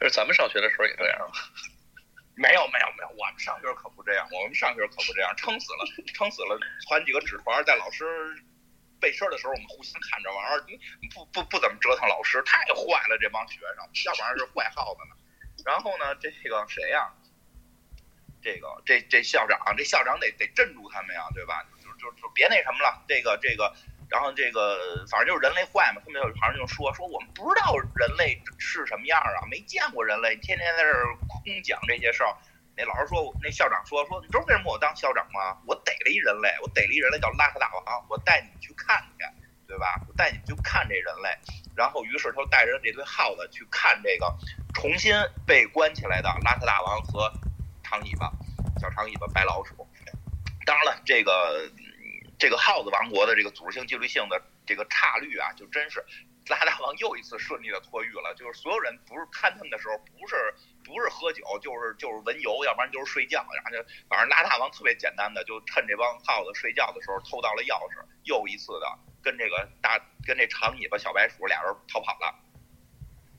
[0.00, 1.34] 是咱们上学的时候也这样吗？
[2.36, 8.04] 没有没有没有，我们上学可不这样，我们上学可不这样，撑死了撑死了，攒几个纸团在老师
[9.00, 10.60] 背身的时候，我们互相看着玩儿，
[11.14, 15.16] 不不不怎么折腾老师，太坏了这帮学生，要不然是坏耗子呢。
[15.66, 17.12] 然后呢，这个谁呀？
[18.42, 21.64] 这个这这校长，这校长得得镇住他们呀，对吧？
[21.82, 23.04] 就就就别那什么了。
[23.06, 23.72] 这个这个，
[24.08, 26.00] 然后这个反正就是人类坏嘛。
[26.04, 32.34] 他们有旁人就说说我们不知道人类是什么样啊，没见过人类，天天在这儿空讲这些事儿。
[32.76, 35.58] 那老师说，那校长说说，你知道为什么我当校长吗？
[35.66, 39.26] 我逮了一人类，我逮了一人类叫邋遢大王，我带你们去看去，
[39.66, 40.00] 对吧？
[40.08, 41.28] 我带你们去看这人类。
[41.76, 44.34] 然后于是他带着这堆耗子去看这个
[44.72, 45.14] 重新
[45.46, 47.30] 被关起来的邋遢大王和
[47.90, 48.30] 长尾巴、
[48.80, 49.74] 小长尾巴白老鼠。
[50.64, 51.68] 当然了，这个
[52.38, 56.04] 这个耗子王国的这个组织性、纪律性的这个差率啊，就真是
[56.46, 58.32] 拉大王又一次顺利的脱狱了。
[58.36, 63.44] 就是所有人不是看他们的时候，不是不是喝酒，就是就是闻油，要不然就是睡觉。
[63.52, 68.86] 然后就反正拉大王特别简单的，就趁这帮耗子睡觉的时候偷到了钥匙，又一次的
[69.20, 72.38] 跟这个大跟这长尾巴小白鼠俩人逃跑了。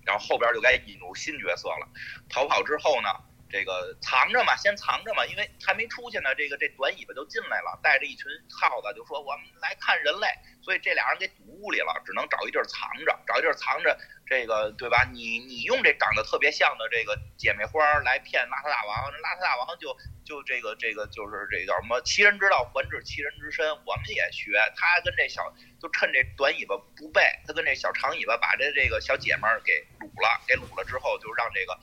[0.03, 1.87] 然后后边就该引入新角色了。
[2.27, 3.07] 逃跑之后呢？
[3.51, 6.33] 这个藏着嘛，先藏着嘛，因为还没出去呢。
[6.35, 10.27] 这个这短尾巴就进来了，带着一群耗子，就说我们来看人类。
[10.63, 13.97] 所以这俩人给堵屋里了，只能找一地儿藏着，找一地儿藏着。
[14.27, 15.03] 这个对吧？
[15.11, 21.99] 你你用这长得特别像的这个姐妹花来骗邋遢大王，邋遢大王就就这个这个就是这叫什么？
[22.01, 23.67] 其人之道还治其人之身。
[23.83, 25.43] 我们也学，他跟这小
[25.81, 31.77] 就趁这短尾巴不备，他跟这小长尾巴把这这个小姐妹给掳了，给掳了之后就让这个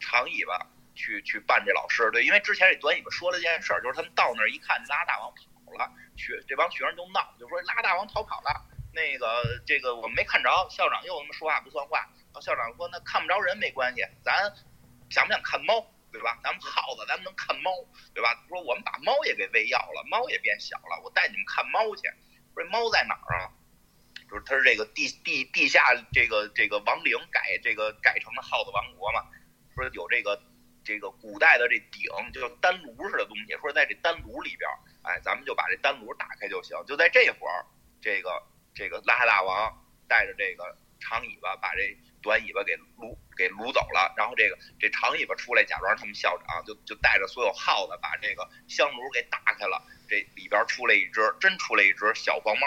[0.00, 0.66] 长尾巴。
[0.94, 8.66] 去去办这老师，对，因为之前这短尾巴说了件事儿，就是他们到那儿一看，拉大王跑了，学这帮学生就闹，就说拉大王逃跑了。
[8.92, 12.08] 那个这个我们没看着，校长又他妈说话不算话。
[12.42, 14.34] 校长说那看不着人没关系，咱
[15.10, 16.38] 想不想看猫，对吧？
[16.42, 17.70] 咱们耗子咱们能看猫，
[18.12, 18.34] 对吧？
[18.48, 22.02] 说我们把猫也给喂药了，猫也变小了，我带你们看猫去。
[22.54, 23.50] 说猫在哪儿啊？
[24.28, 29.24] 就是它是这个地地地下这个这个亡灵改这个改成了耗子王国嘛。
[29.74, 30.40] 说有这个。
[30.90, 34.68] 这个古代的这鼎就丹炉似的东西，说在这丹炉里边，
[35.04, 36.76] 哎，咱们就把这丹炉打开就行。
[36.84, 37.64] 就在这会儿，
[38.02, 38.42] 这个
[38.74, 52.66] 这个邋遢大王带着这个长尾巴把这短尾巴给掳给掳走了，然后这个这长尾巴出来假装他们校长，就就带着所有耗子把这个香炉给打开了，这里边出来一只，真出来一只小黄猫，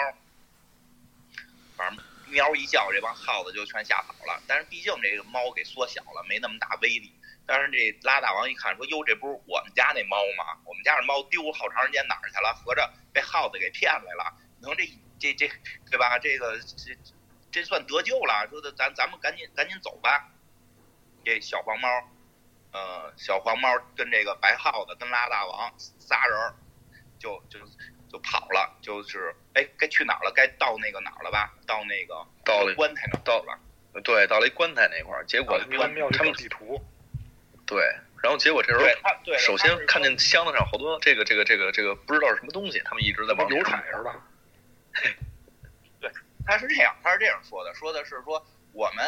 [1.76, 4.42] 反正喵一叫，这帮耗子就全吓跑了。
[4.48, 7.12] 但是毕竟这个猫给缩小了，没那么大威力。
[7.46, 10.58] 但是这拉大王一看说：“哟，这不是我们家那猫吗？
[10.64, 12.54] 我们家那猫丢好长时间哪儿去了？
[12.54, 14.32] 合着被耗子给骗来了。
[14.62, 14.84] 能这
[15.18, 15.46] 这这，
[15.90, 16.18] 对吧？
[16.18, 16.96] 这个这
[17.52, 18.48] 这算得救了。
[18.48, 20.30] 说的咱咱们赶紧赶紧走吧。
[21.22, 21.88] 这小黄猫，
[22.72, 26.54] 呃，小黄猫跟这个白耗子跟拉大王仨人
[27.18, 27.58] 就就
[28.10, 28.78] 就跑了。
[28.80, 30.32] 就是哎，该去哪儿了？
[30.34, 31.52] 该到那个哪儿了吧？
[31.66, 33.60] 到那个到了棺材那儿到了。
[34.02, 36.82] 对，到了一棺材那块儿，结果他们地图。”
[37.66, 37.82] 对，
[38.22, 44.16] 然后结果这时候，首先看见箱子上好多这个这个这个这个不知道是什么东西，他们一直在往油彩是吧？
[46.00, 46.10] 对，
[46.46, 49.04] 他是这样，他是这样说的，说的是说我们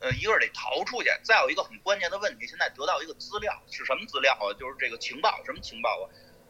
[0.00, 4.52] 呃一个是得逃出去，再有一个很关键的问题，现在得到一个资料是什么资料啊？
[4.58, 6.04] 就是这个情报，什么情报啊？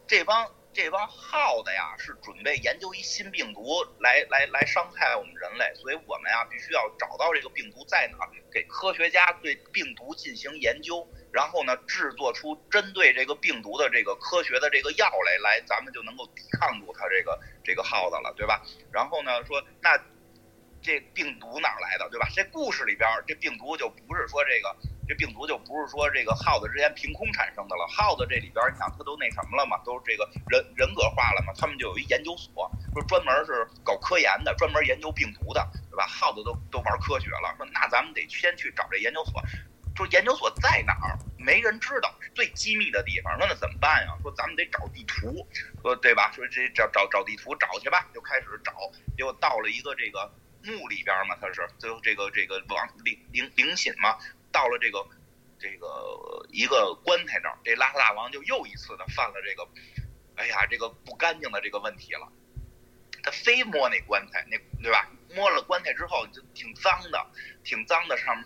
[0.06, 0.50] 这帮。
[0.74, 18.62] 这帮耗子呀，是准备研究一新病毒来来来伤害我们人类，所以我们呀必须要找到这个病毒在哪儿，给科学家对病毒进行研究，然后呢制作出针对这个病毒的这个科学的这个药来，来咱们就能够抵抗住它这个这个耗子了，对吧？
[18.92, 19.98] 然后呢说那
[20.80, 22.28] 这病毒哪来的，对吧？
[22.34, 24.76] 这故事里边这病毒就不是说这个。
[25.08, 36.06] 这病毒就不是说这个耗子之间凭空产生的了，耗子这里边你想它都那什么了嘛，都这个人人格化了嘛，他们就有一研究所，说专门是搞科研的，专门研究病毒的，对吧？
[36.06, 39.42] 耗子都都玩科学了，说那咱们得先去找这研究所，
[39.96, 41.18] 说研究所在哪儿？
[41.38, 43.36] 没人知道，最机密的地方。
[43.38, 44.16] 说那怎么办呀？
[44.22, 45.46] 说咱们得找地图，
[45.82, 46.30] 说对吧？
[46.32, 48.72] 说这找找找地图找去吧，就开始找，
[49.16, 50.32] 结果到了一个这个
[50.64, 54.16] 墓里边嘛，他是最后这个这个王灵灵灵寝嘛。
[54.52, 55.04] 到了这个
[55.58, 59.68] 这个一个棺材那儿，这邋遢大王就又一次的犯了这个，
[60.36, 62.30] 哎呀，这个不干净的这个问题了。
[63.22, 65.08] 他非摸那棺材，那对吧？
[65.34, 67.26] 摸了棺材之后就挺脏的，
[67.64, 68.44] 挺脏的，上面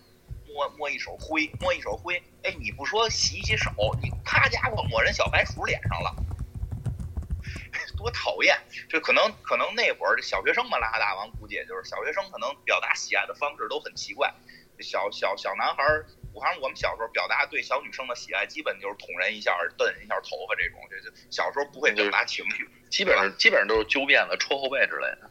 [0.57, 2.17] 摸摸一手灰，摸一手灰。
[2.43, 3.71] 哎，你不说洗洗手，
[4.03, 6.17] 你啪家伙抹人小白鼠脸上了，
[7.99, 8.57] 多讨厌！
[8.89, 14.33] 这可能可能那会儿小学生嘛，拉大王估计也就是小学生，可能表达喜爱的方式都很奇怪。
[14.81, 20.81] 小小小男孩儿，我反正我们小时候表达对小女生的喜爱，基本就是捅人一下、瞪一下头发这种。
[20.89, 25.31] 这就小时候不会表达情绪，基本上基本上都是揪辫子、戳后背之类的。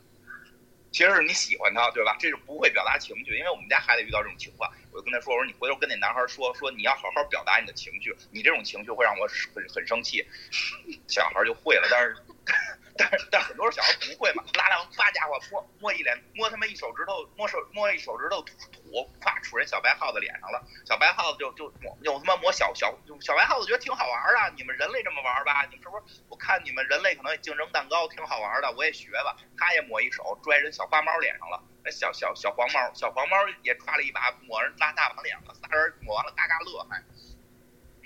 [0.91, 2.15] 其实是你喜欢他，对吧？
[2.17, 10.25] 这是不会表达情绪，因为我们家孩子遇到这种情况，我就跟他说：“我说你回头跟那男孩说说，你要好好表达你的情绪，你这种情绪会让我很很生气。
[11.07, 12.15] ”小孩就会了，但是
[12.97, 18.79] 但是但很多小孩不会嘛，拉大王发家伙摸摸一脸摸他妈一手指头摸手摸一手指头土土，
[19.19, 25.65] 咵杵人小白耗子脸上了，小白耗子就就抹就他妈抹小小小白耗子觉得挺好玩啊，你们人类这么玩吧？
[25.69, 26.21] 你们是不是？
[26.29, 29.35] 我看你们人类可能也竞争蛋糕挺好玩的，我也学吧。
[29.57, 37.03] 他也抹一手拽人小花猫脸上了，那小小小黄猫小黄猫也抓了一把抹人拉大王脸了，仨人抹完了嘎嘎乐还。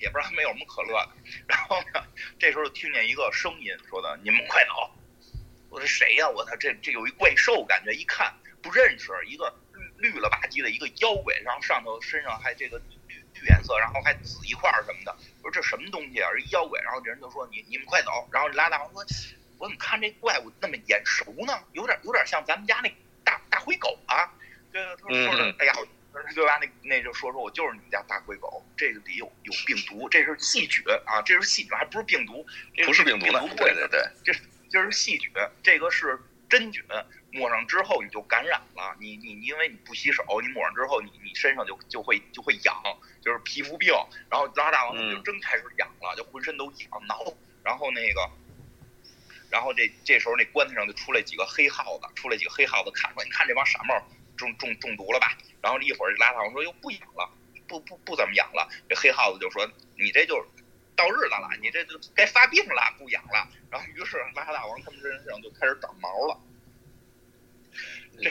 [0.02, 1.10] 也不知道他没有什么可乐的，
[1.48, 2.04] 然后呢，
[2.38, 4.92] 这时候听见一个声音说的：“你们快走！”
[5.70, 6.28] 我说：“谁呀？
[6.28, 9.54] 我操，这这有一怪兽，感觉一看不认识，一个
[9.98, 15.16] 绿绿了吧唧的一个妖怪，然后上头身上还这个绿绿颜色，然后还紫一块什么的。
[15.44, 16.30] 我说这什么东西啊？
[16.32, 16.82] 是妖怪。
[16.82, 19.06] 然后这人就说：“你你们快走！”然后拉大王说
[19.60, 21.54] ：“我怎么看这怪物那么眼熟呢？
[21.74, 22.90] 有点有点像咱们家那
[23.24, 24.34] 大大灰狗啊！”
[24.72, 25.74] 对，他说：“哎呀。”
[26.34, 26.60] 对吧？
[26.62, 32.46] 那那就说说我就是你们家大灰狗，这个里有有病毒，这是细菌啊，这是细菌，还不是病毒，
[32.86, 34.34] 不是病毒的，对对对，这
[34.70, 35.32] 这是细菌，
[35.64, 36.84] 这个是真菌，
[37.32, 42.76] 抹上之后你就感染了，你你因为你不洗手，你抹上之后你你身上就就会就会痒，
[43.22, 43.94] 就是皮肤病，
[44.30, 48.30] 然后拉大王就真开始痒了，就浑身都痒挠，然后那个，
[49.50, 53.96] 然后这这时候那棺材上就出来几个黑耗子，出来几个黑耗子看说，你看这帮傻帽
[54.38, 55.38] 中中中毒了吧？
[55.62, 57.30] 然后一会儿拉大王说又不养了，
[57.68, 58.70] 不不不怎么养了。
[58.88, 60.44] 这黑耗子就说你这就
[60.96, 63.48] 到日子了，你这就该发病了，不养了。
[63.70, 66.40] 然后于是拉大王他们身上就开始长毛了，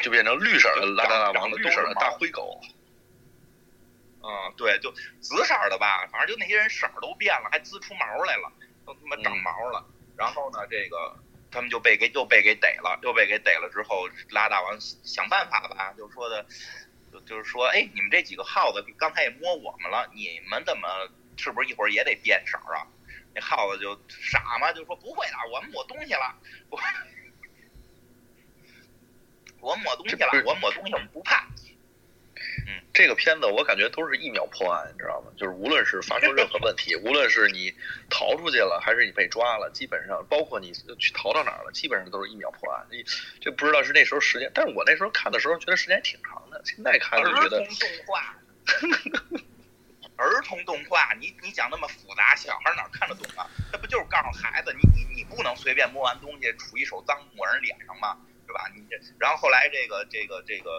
[0.03, 2.61] 就变成绿色的拉大王的绿色的大灰狗。
[4.21, 8.53] 嗯，对，就紫色的吧，反正就那些人色儿都变了，还滋出毛来了，
[8.85, 9.87] 都他妈长毛了。
[10.17, 11.17] 然后呢，这个
[11.51, 16.45] 他们就被给又被给逮了，又被给逮了之后，拉大王想办法吧，就说的。
[17.19, 20.89] 就就是说，哎，你们这几个耗子刚才也摸我们了，你们怎么
[21.37, 22.87] 是不是一会儿也得变色啊？
[23.35, 26.35] 那耗子就傻嘛，就说不会的，我们抹东西了，
[26.71, 26.81] 我
[29.61, 31.47] 我抹东西了，我抹东西我们不怕。
[32.69, 35.33] 嗯，这个片子我感觉都是一秒破案，你知道吗？
[35.39, 37.75] 就是无论是发生任何问题，无论是你
[38.11, 42.87] 逃出去了，还是你被抓了，基本上包括你去逃到哪儿了，基本上都是一秒破案。
[42.91, 43.03] 你
[43.41, 47.59] 这不知道是那时候时间，但是我那时候看的时候觉得时间挺长的，现在看就觉得。
[47.59, 48.37] 儿童动画，
[50.17, 53.49] 儿童动画，你你讲那么复杂，小孩哪看得懂啊？
[53.73, 58.19] 那不就是告诉孩子，你你你不能随便摸完东西杵一手脏抹人脸上吗？
[58.49, 58.65] 是吧？
[58.75, 60.73] 你这，然后后来这个这个这个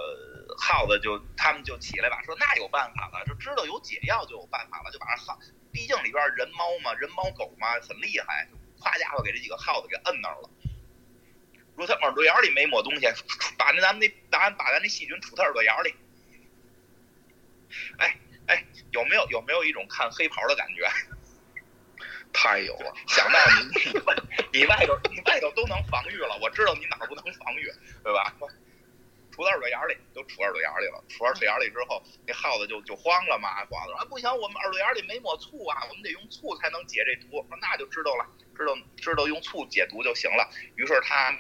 [0.58, 5.38] 耗子就他们就起来吧，说那有办法了，就知道有解药就有办法了，就把这耗，
[5.72, 10.50] 毕竟里边人猫嘛，人猫狗嘛很厉害，夸家伙给这几个耗子给摁那儿了。
[11.78, 13.06] 说他耳朵眼里没抹东西，
[13.56, 15.94] 把那咱们那咱把咱那细菌杵他耳朵眼里。
[18.00, 20.90] 哎哎，有没有有没有一种看黑袍的感觉？
[22.34, 23.92] 太有了，想到你
[24.60, 27.72] 你外头你外头都能防御了，我知道你哪儿不能防御，
[28.04, 28.34] 对吧？
[29.36, 31.02] 杵到耳朵眼里，都杵耳朵眼里了。
[31.08, 33.64] 杵耳朵眼里之后，那耗子就就慌了嘛。
[33.72, 40.50] 耗子说：“啊，不行，我们耳朵眼里没抹醋啊，我们得用醋才能解这毒。”说那就知道了，知道知道用醋解毒就行了。
[40.76, 41.32] 于是他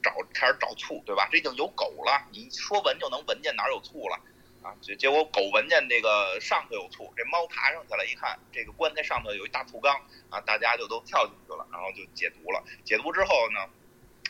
[0.00, 1.28] 找开始找醋，对吧？
[1.32, 4.16] 这已经有狗了，你说闻就能闻见哪有醋了。
[4.62, 12.62] 啊，结结果狗闻见这个上头有醋，这猫爬上去了，一看这个棺材上头有一大醋缸，啊，大家就都跳进去了，然后就解毒了。
[12.84, 13.60] 解毒之后呢，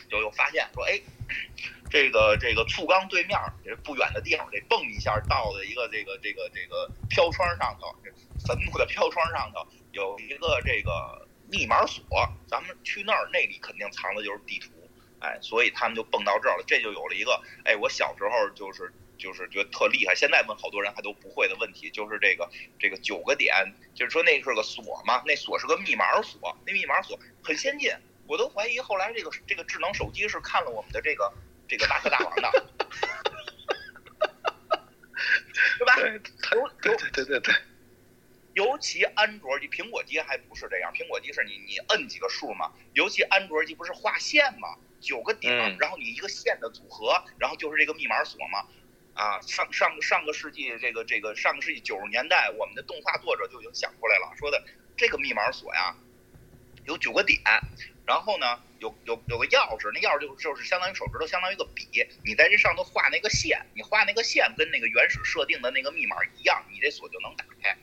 [0.09, 1.01] 就又发现说，哎，
[1.89, 7.93] 这个这个醋缸对面这不远的地方，这蹦一下到的一个这个这个这个飘窗上头，
[8.47, 12.05] 坟墓的飘窗上头有一个这个密码锁，
[12.47, 14.69] 咱们去那儿，那里肯定藏的就是地图，
[15.19, 18.93] 哎，所以他们就蹦到这儿了，这就有了一个，哎，我小时候就是。
[19.21, 23.53] 就是觉得特厉害，现在问好多人还都不会的问题，就是这个这个九个点，
[23.93, 27.91] 就是说那是个锁嘛，那锁是个密码锁，那密码锁很先进，
[28.25, 31.31] 我都怀疑后来这个这个智能手机是看了我们的这个
[31.67, 32.65] 这个大河大王的，
[35.77, 35.95] 对吧？
[36.81, 37.53] 对对对对对，
[38.55, 48.65] 尤其安卓机、苹果机还不是这样，苹果机是你你摁几个数嘛，尤其安卓机不是画线嘛，九个点，然后你一个线的组合，然后就是这个密码锁嘛。
[49.13, 54.63] 啊，上上上个世纪这个这个上个世纪九十年代，我们的动画作者就已经想出来了，说的
[54.95, 55.95] 这个密码锁呀，
[56.85, 57.41] 有九个点，
[58.05, 61.85] 然后呢有有有个钥匙，那钥匙就就是相当于手指头，相当于一个笔，
[62.23, 67.77] 你在这上头画那个线，你画那个线跟那个原始设定的那个密码一样，你这锁就能打开。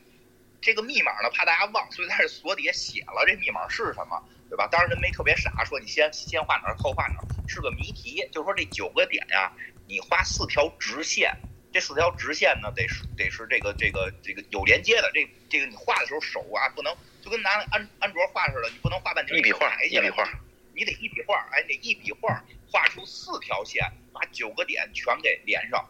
[0.61, 4.67] 这个密码呢，怕大家忘，所以在这锁底下写了这密码是什么，对吧？
[4.67, 9.53] 当然人没特别傻，说你先先画哪儿后画哪儿，是个谜题，就是说这九个点呀。
[9.89, 11.35] 你画四条直线，
[11.73, 15.11] 这四条直线呢，得是得是这个这个这个有连接的。
[15.13, 20.29] 这这个你画的时候手啊，不能就跟拿安安卓画似的，你不能画半截一笔画，一笔画，
[20.75, 23.83] 你得一笔画，哎，你得一笔画画出四条线，
[24.13, 25.89] 把九个点全给连上。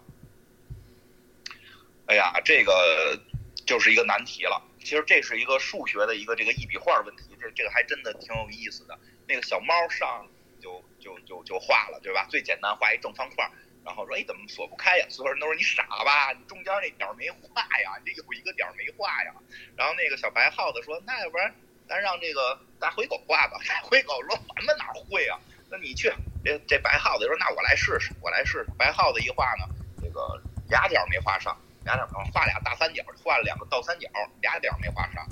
[2.06, 3.20] 哎呀，这个
[3.66, 4.62] 就是一个难题了。
[4.78, 8.96] 其实这是一个数学的一个这个一笔画问题，这这个还真的挺有意思的。
[9.26, 10.26] 那个小猫上
[10.62, 12.26] 就就就就画了，对吧？
[12.30, 13.50] 最简单画一正方块，
[13.84, 15.06] 然后说哎怎么锁不开呀？
[15.08, 19.32] 所有人都说你傻吧，你中间那点没画呀，你这有一个点没画呀。
[19.76, 21.54] 然后那个小白耗子说那要不然
[21.88, 23.58] 咱让这个大灰狗画吧。
[23.68, 25.38] 大灰狗说咱们哪会啊？
[25.70, 26.12] 那你去。
[26.44, 28.66] 这这白耗子说那我来试试，我来试试。
[28.78, 29.66] 白耗子一画呢，
[30.00, 31.56] 这个俩点没画上。
[31.84, 34.08] 俩点画俩大三角，画了两个倒三角，
[34.42, 35.26] 俩点没画上。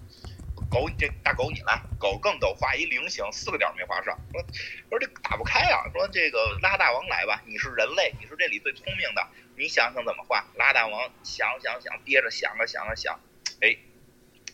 [0.70, 4.18] 狗，这大狗你来，狗更逗，画一菱形，四个点没画上。
[4.32, 4.42] 说
[4.90, 5.84] 说这打不开啊。
[5.92, 10.44] 说这个拉大王来吧，你是人类，你是这里最聪明的，你想想怎么画。
[10.56, 13.18] 拉大王想想想，憋着想啊想啊想，
[13.60, 13.76] 哎，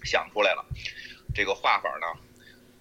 [0.05, 0.65] 想出来了。
[1.35, 2.07] 这个画法呢，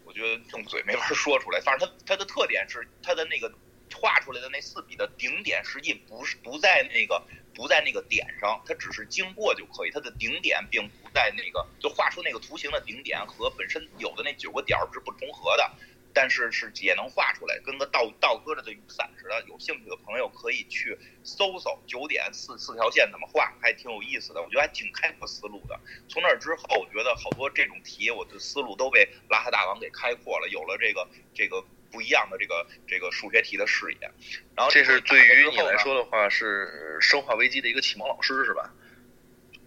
[0.04, 1.62] 我觉得用嘴没法说出来。
[1.62, 3.52] 反正它它的特点是它的那个
[3.94, 7.24] 画出来的那四笔的顶点，实际不是不在那个。
[7.54, 9.92] 不在那个点上，它只是经过就可以。
[9.92, 15.72] 它的顶点并不在那个，就画出那个图形的顶点和本身有的那九个点是不重合的，
[16.14, 19.44] 但是是也能画出来，跟个倒倒搁着的雨伞似的。
[19.48, 24.42] 有兴趣的朋友可以去搜搜九点四四条线怎么画，还挺有意思的。
[24.42, 25.80] 我觉得还挺开阔思路的。
[26.08, 31.64] 从那之后，我觉得好多这种题，我的思路都被拉哈大王给开阔了，有了这个这个。
[31.92, 34.10] 不一样的这个这个数学题的视野，
[34.56, 38.74] 然后这是对于你来说的话是生化危机的一个启蒙老师是吧？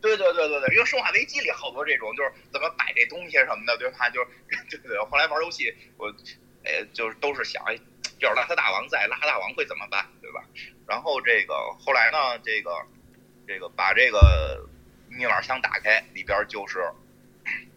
[0.00, 4.10] 对对对对对，因为生化危机里好多这种就是怎么摆这东西什么的，对吧？
[4.10, 4.28] 就是
[4.82, 4.98] 对对。
[5.04, 6.14] 后来玩游戏，我
[6.64, 7.62] 哎就是都是想，
[8.18, 10.44] 要是拉特大王在，拉特大王会怎么办，对吧？
[10.86, 12.70] 然后这个后来呢，这个
[13.46, 14.68] 这个把这个
[15.08, 16.80] 密码箱打开，里边就是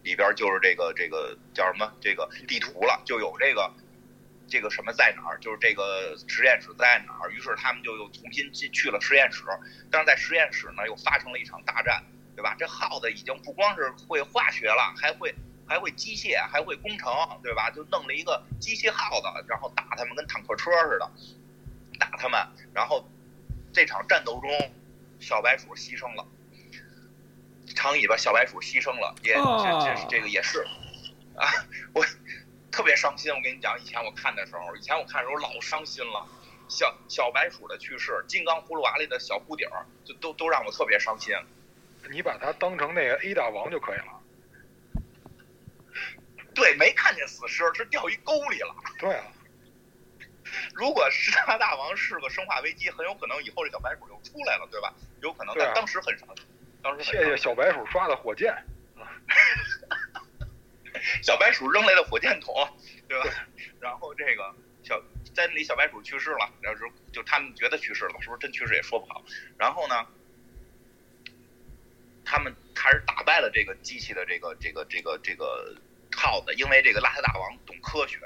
[0.04, 3.74] 里边就是这个这个叫什么这个地图了，就有这个。
[4.50, 5.38] 这个什么在哪儿？
[5.40, 7.30] 就是这个实验室在哪儿？
[7.32, 9.44] 于是他们就又重新进去了实验室，
[9.92, 12.02] 但是在实验室呢又发生了一场大战，
[12.36, 12.56] 对吧？
[12.58, 15.36] 这耗子已经不光是会化学了，还会
[15.68, 17.12] 还会机械，还会工程，
[17.44, 17.70] 对吧？
[17.72, 21.12] 就弄了一个机器耗子，然后打他们跟坦克车似的，
[22.00, 22.40] 打他们。
[22.74, 23.06] 然后
[23.74, 24.50] 这场战斗中，
[25.20, 26.26] 小白鼠牺牲了，
[27.76, 30.66] 长尾巴小白鼠牺牲了，也这这这个也是
[31.36, 31.46] 啊，
[31.94, 32.06] 我。
[32.72, 36.28] 特别伤心，我跟你讲，以前我看的时候，以前我看的时候老伤心了。
[36.70, 41.34] 小小白鼠的去世，金刚葫芦娃里的小不点儿，就都都让我特别伤心。
[42.12, 45.02] 你把它当成那个 A 大王就可以了。
[46.54, 48.76] 对，没看见死尸，是掉一沟里了。
[49.00, 49.24] 对啊。
[50.74, 54.94] 如果是大大王是个生化危机，很有可能以后这小白鼠就出来了，对吧？
[55.22, 56.46] 有可能，但当时很伤心。
[56.84, 58.54] 当时谢谢小白鼠刷的火箭。
[61.22, 62.54] 小白鼠扔来的火箭筒，
[63.08, 63.30] 对吧？
[63.80, 65.02] 然后这个小
[65.34, 66.80] 在那里，小白鼠去世了，然后
[67.12, 69.24] 就他们觉得去世了，是不是真去世也说不好。
[69.58, 70.08] 然后呢，
[72.26, 75.76] 他们还是打败了这个机器的这个这个这个这个
[76.16, 78.20] 耗子，因为这个邋遢大王懂科学，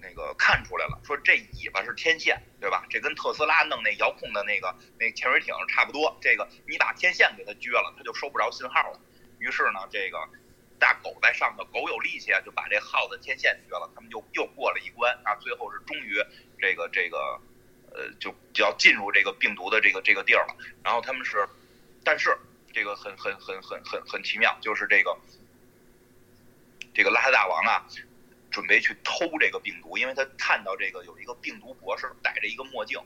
[0.00, 2.84] 那个看出来了，说这尾巴是天线，对吧？
[2.90, 6.16] 这跟特斯拉弄那遥控的那个那潜水艇差不多。
[6.20, 9.00] 这个你把天线给它撅了，它就收不着信号了。
[9.38, 10.18] 于是呢，这个。
[10.80, 13.88] 大狗在上头，狗有力气啊，就把这耗子天线绝了。
[13.94, 16.16] 他们就又过了一关啊，最后是终于
[16.58, 17.38] 这个这个
[17.92, 20.56] 呃，就就要进入这个病毒的这个这个地儿了。
[20.82, 21.46] 然后他们是，
[22.02, 22.34] 但是
[22.72, 25.16] 这个很很很很很很奇妙，就是这个
[26.94, 27.86] 这个拉大王啊，
[28.50, 32.98] 准备去偷这个病毒，因为他看到这个有一个病毒博士戴着一个墨镜，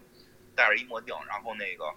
[0.55, 1.93] 戴着一墨镜，然后那个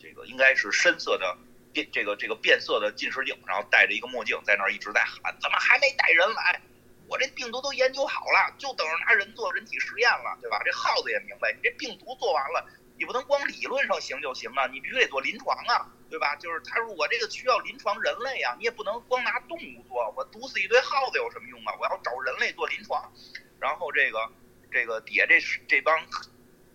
[0.00, 1.38] 这个应该是深色的。
[1.74, 6.60] 变这个这个变色的近视镜，然后戴着一个墨镜，在那儿一直在喊：“怎么还没带人来？
[7.08, 12.64] 我这病毒都研究好了，就等着拿人做人体实验了，对吧？”这耗子也明白，你这病毒做完了，
[12.96, 16.36] 你不能光理论上行就行啊，你必须得做临床啊，对吧？
[16.36, 21.74] 就是他说我这个需要临床人类啊，你也不能光拿动物做，我毒死一堆耗子有什么用啊？
[21.80, 23.12] 我要找人类做临床。
[23.58, 24.30] 然后这个
[24.70, 25.98] 这个底下这这帮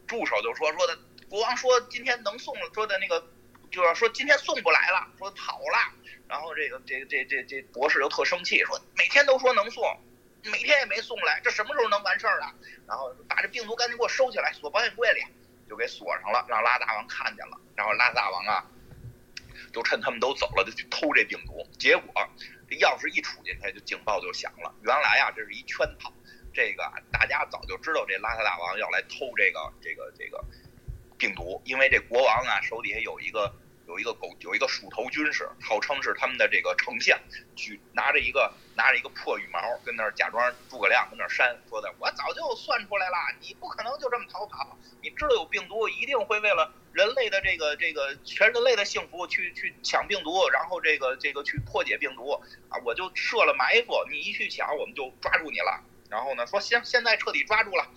[0.07, 3.25] 助手就说说的，国王说今天能送，说的那个。
[3.71, 5.93] 就要说今天送不来了，说跑了，
[6.27, 9.83] 然后这个这这这这博士又特生气，说每天都说能送，
[10.43, 12.53] 每天也没送来，这什么时候能完事儿啊？
[12.87, 15.21] 然后把这病毒赶紧给我收起来，锁保险柜里，
[15.69, 18.65] 就给锁上了，让拉大王看见了，然后拉大王啊，
[19.71, 22.11] 就趁他们都走了，就去偷这病毒，结果
[22.67, 24.73] 这钥匙一杵进去，就警报就响了。
[24.81, 26.11] 原来啊，这是一圈套，
[26.53, 30.43] 这个大家早就知道这邋遢大王要来偷这个这个这个。
[31.19, 33.53] 病毒，因为这国王啊手底下有一个
[33.87, 37.19] 有一个狗有一个鼠头军士，号称是他们的这个丞相，
[37.55, 52.31] 举拿着一个拿着一个破羽毛，跟那儿假装诸葛亮跟那儿扇，说的我早就算出来了，你不可能就这么逃跑，你知道有病毒，一定会为了人类的这个这个全人类的幸福去去抢病毒，然后这个这个去破解病毒
[52.69, 55.83] 啊，我就设了埋伏，你一去抢，我们就抓住你了。
[56.09, 57.87] 然后呢，说现现在彻底抓住了，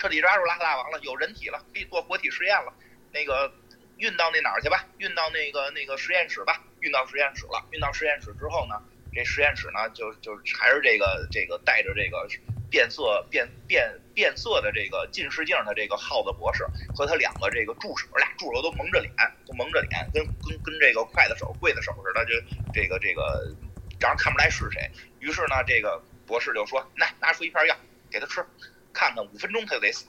[0.00, 2.72] 彻底抓住拉大王了，有人体了，可以做活体实验了。
[3.12, 3.52] 那个
[3.98, 4.86] 运到那哪儿去吧？
[4.96, 6.64] 运到那个那个实验室吧。
[6.80, 7.62] 运到实验室了。
[7.70, 8.80] 运到实验室之后呢，
[9.12, 12.26] 这实验室呢就就还是这个这个带着这个
[12.70, 16.64] 变色变变变色的这个近视镜的这个耗子博士
[16.96, 19.12] 和他两个这个助手，俩助手都蒙着脸，
[19.46, 22.32] 都蒙着脸，跟跟跟这个刽子手刽子手似的，就
[22.72, 23.54] 这个这个
[24.00, 24.90] 让人看不出来是谁。
[25.18, 26.02] 于是呢，这个。
[26.30, 27.76] 博士就说：“来，拿出一片药
[28.08, 28.46] 给他吃，
[28.92, 30.06] 看看五分钟他就得死。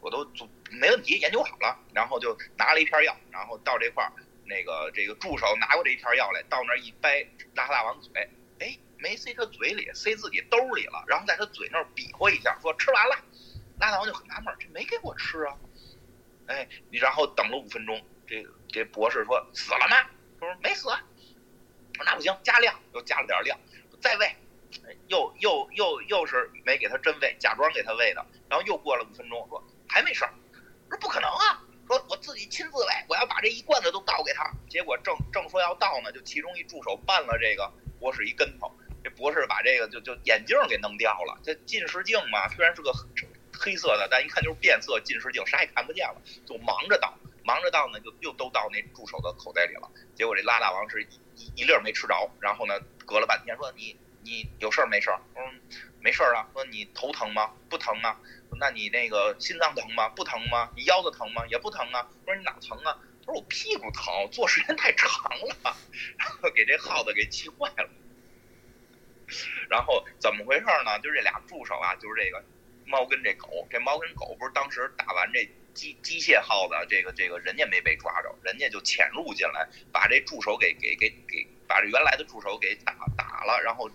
[0.00, 0.26] 我都
[0.70, 1.78] 没问题，研究好了。
[1.94, 4.12] 然后就拿了一片药，然后到这块儿，
[4.44, 8.28] 那个这个助手拿过这一片药来，到那儿一掰，拉大王嘴，
[8.58, 11.02] 哎，没塞他嘴里，塞自己兜里了。
[11.06, 13.16] 然后在他嘴那儿比划一下，说吃完了。
[13.80, 15.56] 拉大王就很纳闷，这没给我吃啊？
[16.48, 19.96] 哎，你然后等了五分钟，这这博士说死了吗？
[20.38, 20.82] 他说没死。
[20.82, 23.58] 说那不行，加量，又加了点量，
[24.02, 24.36] 再喂。”
[25.08, 28.24] 又又又又是没给他真喂，假装给他喂的。
[28.48, 30.32] 然后又过了五分钟，说还没事儿，
[30.88, 34.50] 说不可能啊，说我自己亲自喂，我要把这一罐子都倒给他。
[34.68, 38.70] 结果正正说要倒呢，就其中一助手绊了这个博士一跟头，
[39.02, 41.38] 这博士把这个就就眼镜给弄掉了。
[41.42, 42.92] 这近视镜嘛，虽然是个
[43.52, 47.14] 黑色的，但一看就是变色近视镜，啥也看不见了，就忙着倒，
[47.44, 49.90] 忙着倒呢，就又都倒那助手的口袋里了。
[50.14, 51.02] 结果这拉大王是
[51.36, 52.74] 一一粒没吃着，然后呢，
[53.06, 53.96] 隔了半天说你。
[54.24, 55.20] 你有事儿没事儿？
[55.36, 55.60] 嗯，
[56.00, 56.48] 没事儿啊。
[56.54, 57.52] 说你头疼吗？
[57.68, 58.18] 不疼啊。
[58.56, 60.08] 那你那个心脏疼吗？
[60.08, 60.70] 不疼吗？
[60.74, 61.44] 你腰子疼吗？
[61.50, 62.08] 也不疼啊。
[62.24, 62.96] 我说你哪疼啊？
[63.20, 65.10] 他说我屁股疼，坐时间太长
[65.48, 65.76] 了，
[66.16, 67.90] 然后给这耗子给气坏了。
[69.68, 70.98] 然后怎么回事呢？
[71.00, 72.42] 就是这俩助手啊，就是这个
[72.86, 73.66] 猫跟这狗。
[73.70, 83.90] 这猫跟狗不是当时打完这机机械耗子，这个这个人家没被抓着，人家就潜入进来，把这助手给给给给把这原来的助手给打打了，然后。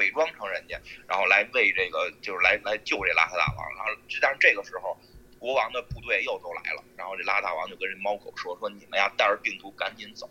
[0.00, 3.68] 伪装成人家，然后来为这个，就是来来救这邋遢大王。
[3.76, 4.98] 然后，但是这个时候，
[5.38, 6.82] 国王的部队又都来了。
[6.96, 10.28] 然后这邋遢大王就跟人猫狗说：“说你们呀，带着病毒赶紧走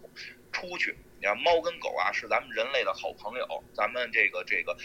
[0.51, 0.97] 出去。
[1.20, 3.63] 你看，猫跟狗啊，是咱们人类的好朋友。
[3.76, 4.76] 咱们这个这个，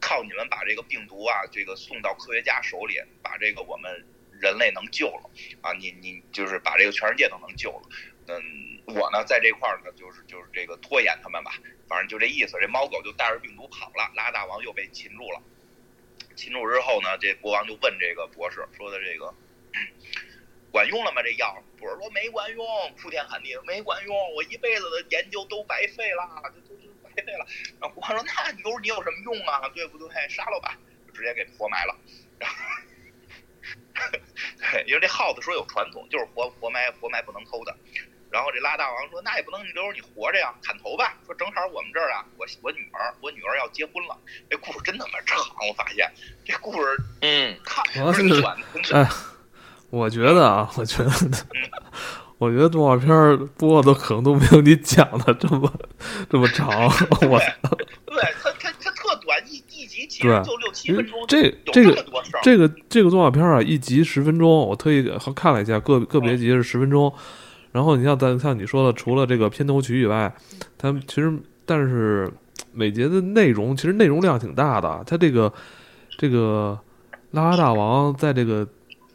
[0.00, 3.92] 靠你们把这个病毒啊，这个送到科学家手里，把这个我们
[4.40, 5.72] 人类能救了啊！
[5.74, 7.82] 你你就是把这个全世界都能救了。
[8.28, 11.52] 嗯，我呢，在这块儿呢，就是就是这个拖延他们吧。”
[11.88, 15.40] 反正就这意思，这猫狗就带着病毒跑了，拉大王又被擒住了。
[16.34, 19.32] 擒住之后呢，这国王就问这个博士说的这个
[20.72, 21.22] 管用了吗？
[21.22, 21.62] 这药？
[21.78, 22.66] 博士说没管用，
[23.00, 27.46] 哭天喊地没管用，我一辈子的研究都白费了，就就就白费了。
[27.80, 29.68] 然后国王说那牛你有什么用啊？
[29.68, 30.08] 对不对？
[30.28, 31.96] 杀了吧，就直接给活埋了。
[32.40, 32.56] 然后，
[34.86, 37.76] 因为这耗子说有传统，就是活活埋活埋不能偷的。
[38.30, 44.16] 然后这拉大王说：“那也不能留着你活着呀，砍头吧。”说正好我们这儿啊，我我女儿，我女儿要结婚了。
[44.50, 46.10] 这故事真他妈长，我发现
[46.44, 47.82] 这故事，嗯，看
[48.40, 48.56] 短。
[48.92, 49.08] 哎，
[49.90, 51.10] 我觉得啊，我觉得，
[52.38, 53.08] 我觉得动画片
[53.56, 55.72] 播的可能都没有你讲的这么
[56.28, 56.68] 这么长。
[57.30, 57.40] 我
[58.06, 61.24] 对他他他特短，一一集其实就六七分钟。
[61.26, 62.04] 这这个
[62.42, 67.14] 这个这个动画片啊，一集十分钟，我特意看了一下，个个别集是十分钟。
[67.76, 70.34] 然后你像咱像你说的，除了这个片头曲以外，
[70.78, 71.30] 它其实
[71.66, 72.26] 但是
[72.72, 75.04] 每节的内容其实内容量挺大的。
[75.06, 75.52] 它这个
[76.16, 76.78] 这个
[77.32, 78.66] 拉拉大王在这个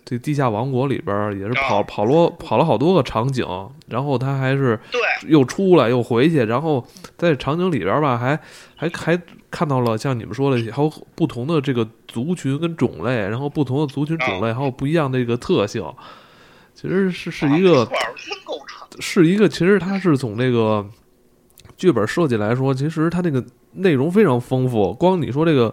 [0.05, 3.43] 这地下王国里边也是跑跑了跑了好多个场景，
[3.87, 4.79] 然后他还是
[5.27, 6.85] 又出来又回去，然后
[7.17, 8.39] 在场景里边吧，还
[8.75, 15.83] 还还看到了像你们说的，还有不同的这个族群跟种类，然后不同的族群种类还有不一样的一个特性。
[16.81, 17.87] 其实是是一个，
[18.99, 20.83] 是一个，其实它是从这个
[21.77, 24.91] 剧本设计来说，其实它这个内容非常丰富。
[24.91, 25.71] 光你说这个，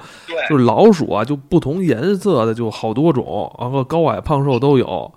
[0.51, 5.11] 就是老鼠啊，就不同颜色的就好多种，然后高矮胖瘦都有。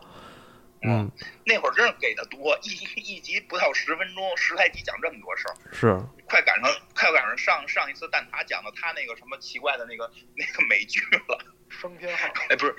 [0.84, 1.12] 嗯，
[1.44, 2.70] 那会儿真是给的多，一
[3.02, 11.38] 一集不到十分钟，十来集讲这么多事儿，是快赶上快赶上上上一次蛋挞讲的他那个什么奇怪的那个那个美剧了，
[11.68, 12.30] 升天号。
[12.48, 12.74] 哎，不是，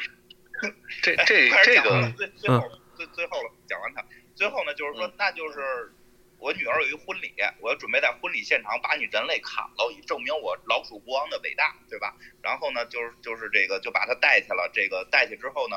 [1.03, 2.11] 这 这这个
[2.49, 2.63] 嗯。
[3.07, 5.93] 最最后了，讲完它，最后呢，就是说，那就是
[6.39, 12.15] 我女儿有一婚礼，我要准备在婚礼现场把你人类砍了，以证明我老鼠国王的伟大，对吧？
[12.43, 14.71] 然后呢，就是就是这个，就把他带去了。
[14.73, 15.77] 这个带去之后呢，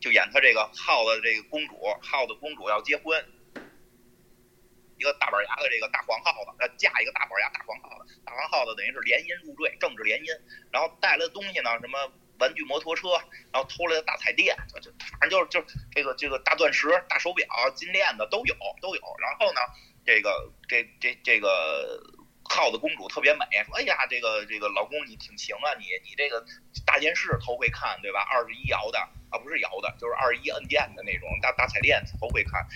[0.00, 3.24] 就演他这个耗子这个公主，耗子公主要结婚，
[4.98, 13.08] 一个大板牙的这个大黄耗子，他架一个大板牙大黄耗子，大黄耗子等于是联姻入赘，政治联姻，然后带来的东西呢，什么玩具摩托车，
[13.52, 19.02] 然后偷来的大彩电，就反正就是就这个这个大钻石、大手表、金链子都有都有。
[19.20, 19.60] 然后呢，
[20.04, 22.02] 这个这这这个
[22.44, 26.44] 耗子公主特别美，说哎呀，这个这个老公你挺行啊，你你这个
[26.84, 28.26] 大电视头回看对吧？
[28.30, 28.98] 二十一摇的
[29.30, 32.66] 啊，不是摇的，就是二十一摁键的那种大大彩电头回看，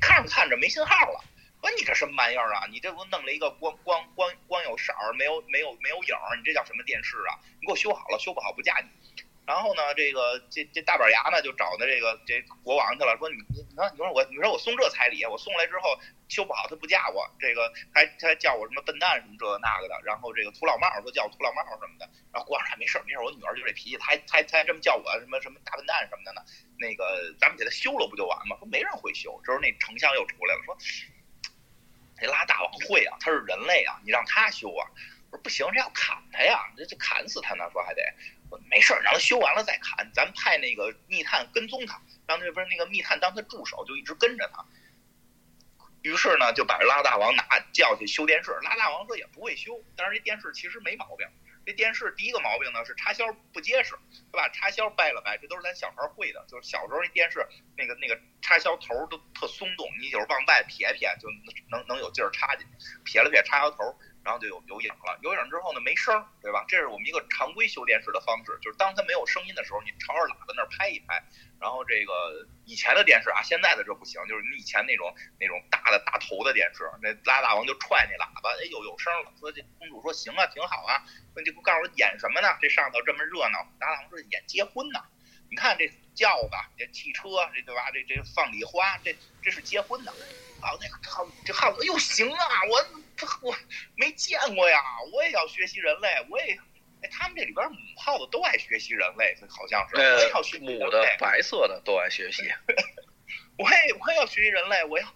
[0.00, 1.24] 看着看着没信号了。
[1.60, 2.66] 说你这什么玩意儿啊？
[2.70, 7.34] 你这不弄了一个光光光光有色儿，没有没有没有影儿，你这叫什么电视啊？
[7.60, 8.88] 你给我修好了，修不好不嫁你。
[9.44, 15.98] 然后呢，这个这这大板牙呢就找的这个这国王去了，说你你你说你说我你说我送这彩礼，我送来之后
[16.28, 19.98] 修不好他不嫁我，这个还还叫我什么笨蛋什么这个那个的。
[20.04, 22.06] 然后这个土老帽说叫我土老帽什么的。
[22.30, 26.42] 然后国王说没事没事，我女儿就这脾气，他还他还这么叫我什么什么大笨蛋什么的呢？
[26.78, 28.54] 那个咱们给他修了不就完吗？
[28.60, 29.40] 说没人会修。
[29.42, 30.76] 这时候那丞相又出来了，说。
[32.20, 34.90] 这拉大王会啊，他是人类啊，你让他修啊？
[35.30, 37.68] 我说不行，这要砍他呀，这这砍死他呢。
[37.72, 38.02] 说还得，
[38.50, 40.10] 我没事，让他修完了再砍。
[40.12, 44.64] 咱派那个密探跟踪他，让那边那个密探当他助手，就一直跟着他。
[46.02, 48.52] 于是呢，就把拉大王拿叫去修电视。
[48.62, 51.26] 拉大王说也不会修，但是这电视其实没毛病。
[51.68, 53.94] 这电视第一个毛病呢是插销不结实，
[54.32, 54.48] 对吧？
[54.48, 56.42] 插销掰了掰，这都是咱小孩会的。
[56.48, 57.46] 就是小时候那电视
[57.76, 61.28] 那个那个插销头都特松动，你有时往外撇撇就
[61.68, 63.94] 能能有劲儿插进去，撇了撇插销头，
[64.24, 65.18] 然后就有有影了。
[65.20, 66.64] 有影之后呢没声，对吧？
[66.68, 71.22] 这是我们一个常规修电视的方式，就是当它没有声音的时候，你朝着喇叭那儿拍一拍。
[71.60, 79.32] 然后这个以前的电视啊，现在的这不行，就是你以前那种那种大的大头的电视，那拉大王就踹那喇叭，哎呦有声了。
[79.40, 81.02] 说这公主说行啊，挺好啊。
[81.34, 82.48] 说你告诉我演什么呢？
[82.60, 83.66] 这上头这么热闹。
[83.80, 85.00] 拉大王说演结婚呢。
[85.50, 87.90] 你看这轿子、这汽车，这对吧？
[87.90, 90.12] 这这放礼花，这这是结婚的。
[90.60, 90.98] 好，那个
[91.44, 92.86] 这汉子，哎呦行啊，我
[93.42, 93.56] 我
[93.96, 94.80] 没见过呀，
[95.12, 96.58] 我也要学习人类，我也。
[97.00, 99.96] 哎，他们这里边母耗子都爱学习人类，好像是。
[99.96, 100.18] 呃，
[100.60, 102.42] 母的白色的都爱学习。
[103.56, 105.14] 我也我也要学习人类，我要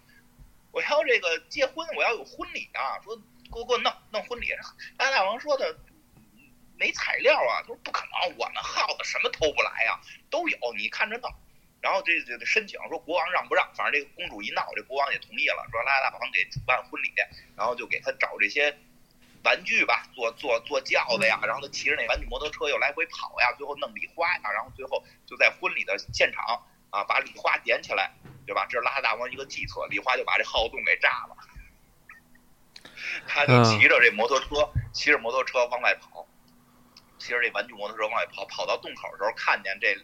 [0.71, 2.99] 我要这个结婚，我要有婚礼啊！
[3.03, 4.49] 说给我给我弄弄婚礼。
[4.97, 5.77] 拉大王说的
[6.77, 11.29] 没材料啊，他说不可能，我们耗子什么偷不来呀，都有，你看着弄。
[11.81, 13.69] 然后这这申请说国王让不让？
[13.75, 17.11] 反正这个公主一闹，这国王也同意了，说拉大王给主办婚礼，
[17.57, 18.73] 然后就给他找这些。
[19.43, 26.43] 玩具吧，坐坐坐轿子呀，然后他骑着那玩具摩托车又来回跑呀，最后弄礼花呀，然后最后就在婚礼的现场
[26.89, 28.11] 啊，把礼花点起来，
[28.45, 28.65] 对吧？
[28.69, 31.35] 这是拉大王一个计策，礼花就把这耗子洞给炸了。
[33.27, 36.25] 他就骑着这摩托车，骑着摩托车往外跑，
[37.17, 39.95] 骑着这玩具摩托车往外跑，跑到洞口的时候看见这。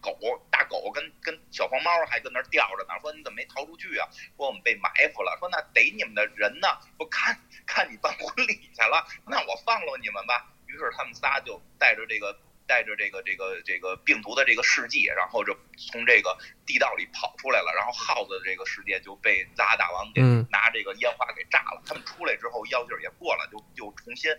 [0.00, 0.16] 狗
[0.50, 4.06] 大狗跟跟小黄猫还跟那儿吊着呢，说你怎么没逃出去啊？
[4.36, 6.68] 说我们被埋伏了，说那逮你们的人呢？
[6.96, 7.36] 说看
[7.66, 10.46] 看你办婚礼去了，那我放了你们吧。
[10.66, 17.72] 于是他们仨就带着这个带着这个这个这个病毒的这个试剂，然后就从这个地道里跑出来了。
[17.74, 20.20] 然后耗子的这个世界就被拉大王给
[20.50, 21.82] 拿这个烟花给炸了。
[21.86, 24.30] 他们出来之后药劲儿也过了，就就重新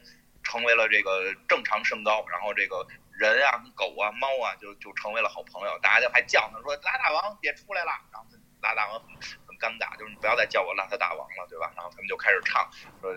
[0.43, 2.87] 成为了这个正常身高，然后这个。
[3.17, 5.73] 人啊，狗啊，猫啊，就就成为了好朋友。
[5.81, 8.27] 大家就还叫他说：“拉大王别出来了。”然后
[8.61, 9.09] 拉大王很
[9.45, 11.71] 很尴尬，就是你不要再叫我邋遢大王了，对吧？
[11.75, 12.61] 然后他们就开始唱
[13.01, 13.09] 说：“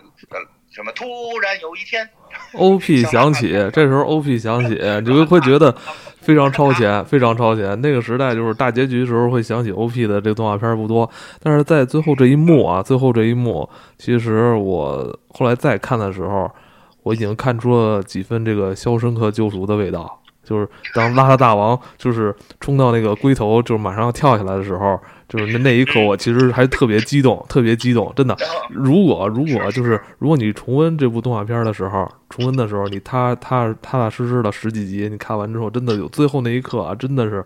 [0.73, 2.09] 什么突然有一天，
[2.57, 5.71] OP 响起，这时候 OP 响起，你就会觉得
[6.21, 7.79] 非常超前，非常超前。
[7.81, 11.11] 那个时代就是大结局时候会想起 OP 的这个动画片不多，
[11.43, 16.51] 但是在最后这一幕啊，最后这一幕，其实我后来再看的时候。
[17.03, 24.99] 我已经看出了几分这个《肖申克救赎》的味道，就是当邋遢大王就是冲到那个龟头，就是马上要跳下来的时候，
[25.29, 28.37] 就是那那一刻，我其实还特别激动，特别激动，真的。
[28.71, 37.45] 如果如果就是如果你重温这部动画片的时候，重温的时候，你踏踏踏踏实实的十几集，你看完之后，真的有最后那一刻啊，真的是。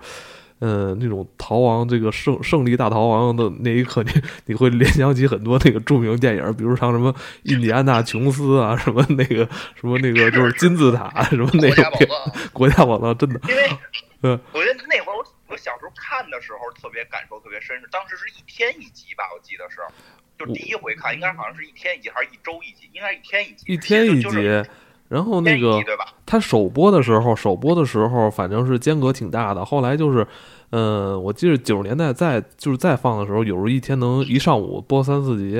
[0.67, 4.11] 嗯，那种逃亡，这个胜胜利大逃亡的那一刻，你
[4.47, 11.85] 你会联想起很多那个著名电影，比如像什么印第安纳琼斯啊，什么那个什么那个就是金字塔什么那个
[12.51, 13.39] 国家宝藏，真的。
[13.47, 13.69] 因为，
[14.25, 19.77] 嗯，我觉得那会儿我我小时候看的时候特别感受特别深，是当时是一天一集吧，我记得是，
[20.39, 24.65] 就第一回看应该好像是一天一集还是一周一集，应该是一天一集，一天一集。
[25.09, 25.81] 然后那个
[26.27, 30.27] 他首播的时候，首播的时候反正是间隔挺大的，后来就是。
[30.71, 35.55] 嗯，我记得九十年代再就是再放的时候，有时候一天能一上午播三四集，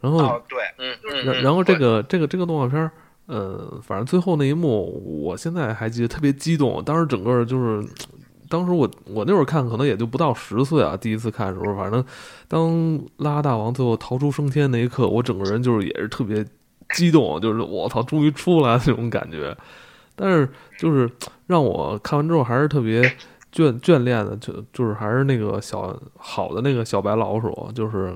[0.00, 2.92] 然后对，嗯，然然后这个这个这个动画片儿，
[3.26, 7.84] 嗯，反正最后那一幕，我现在还记得特别激动，当时整个就是
[8.48, 12.04] 当时我我那会儿看可能也就不到十岁啊，第一次看的时候，反正
[12.46, 16.46] 当拉大王最后逃出升天那一刻，我整个人就是也是特别
[16.94, 19.56] 激动，就是我操，终于出来那种感觉。
[20.14, 21.10] 但是就是
[21.46, 23.02] 让我看完之后还是特别
[23.52, 28.14] 眷眷恋的，就就是还是那个小好的那个小白老鼠，就是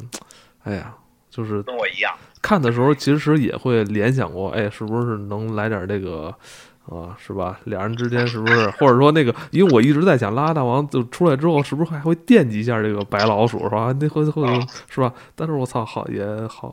[0.63, 0.95] 哎呀，
[1.31, 2.13] 就是跟我一样。
[2.43, 6.35] 看的时候其实也会联想过，哎，是不是能来点这个？
[6.89, 7.59] 啊，是吧？
[7.65, 13.93] 俩人之间是不是，或者说那个，因为我一直在想，拉大王就出来之后，是不是还会惦记一下这个白老鼠，是吧？
[13.99, 14.47] 那会会
[14.89, 15.13] 是吧？
[15.35, 16.73] 但是我操，好也好，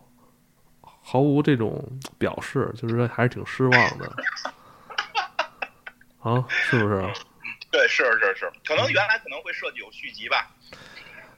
[1.03, 1.83] 毫无这种
[2.17, 4.11] 表示，就是还是挺失望的。
[6.21, 7.01] 啊，是不是？
[7.69, 10.49] 对，是是是，可能原来可能会设计有续集吧。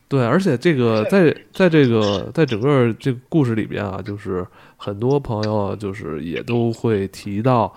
[0.07, 4.45] 对，而且这个在在这个在整个这个故事里边啊，就是
[4.77, 7.75] 很多朋友就是也都会提到。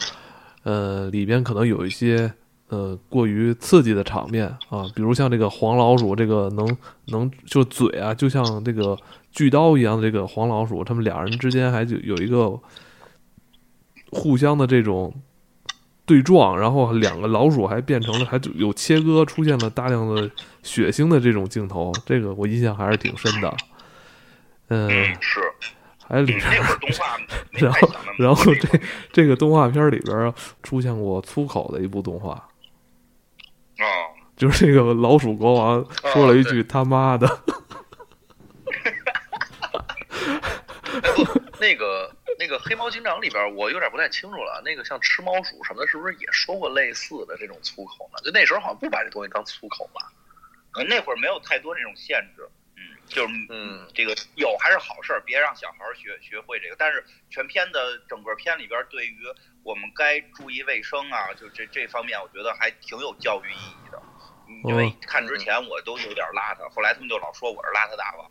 [0.64, 2.30] 呃，里边可能有一些
[2.66, 6.76] 呃过于刺激的场面啊，比如像这个黄老鼠，这个能
[7.06, 8.98] 能就嘴啊，就像这个
[9.30, 12.58] 锯刀一样的这个黄老鼠，他们俩人之间还就有一个
[14.10, 15.14] 互相的这种
[16.04, 20.30] 对撞，然后两个老鼠还变成了还有切割，出现了大量的
[20.62, 23.56] 血腥的这种镜头，这个我印象还是挺深的。
[24.68, 24.88] 嗯，
[25.20, 25.40] 是。
[26.10, 26.40] 还里边，
[27.60, 28.80] 然后然后这
[29.12, 33.84] 这个动画片里边出现过粗口的一部动画，啊，
[34.34, 37.28] 就是这个老鼠国王说了一句他妈的，
[41.14, 41.26] 不，
[41.60, 48.18] 那个那个黑猫警长里边我有点不太清楚了，那个像吃猫鼠什么的，是不是也说过类似的这种粗口呢？
[48.24, 50.12] 就那时候好像不把这东西当粗口吧？
[50.88, 52.48] 那会儿没有太多这种限制。
[52.76, 56.76] 嗯就是嗯，这个有还是好事儿，别让小孩学学会这个。
[56.78, 59.16] 但是全片的整个片里边，对于
[59.64, 64.00] 我们该注意卫生啊，就这这方面，我觉得还挺有教育意义的。
[64.64, 68.30] 因为看之前我都有点邋遢，后来他们就老说我是邋遢大王，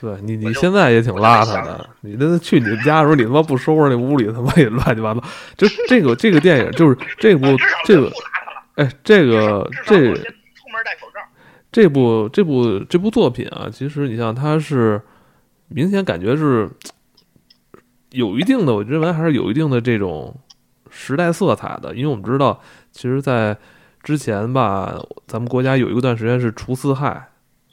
[0.00, 1.88] 对你你现在也挺邋遢的。
[2.02, 5.20] 你那去你们家的时候，你他妈不收拾那屋里，他妈也乱七八糟。
[5.56, 7.46] 就这个这个电影，就是 这部
[7.84, 8.12] 这个，
[8.76, 10.14] 哎，这个这。
[11.70, 15.00] 这部这部这部作品啊，其实你像它是
[15.68, 16.68] 明显感觉是
[18.10, 20.34] 有一定的，我认为还是有一定的这种
[20.90, 21.94] 时代色彩的。
[21.94, 22.58] 因为我们知道，
[22.90, 23.56] 其实，在
[24.02, 24.94] 之前吧，
[25.26, 27.28] 咱们国家有一段时间是除四害，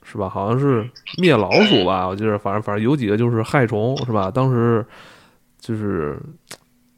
[0.05, 0.29] 是吧？
[0.29, 4.31] 好像是灭老鼠吧，我记得，反正反正有几个就是害虫，是吧？
[4.31, 4.85] 当时
[5.59, 6.17] 就是。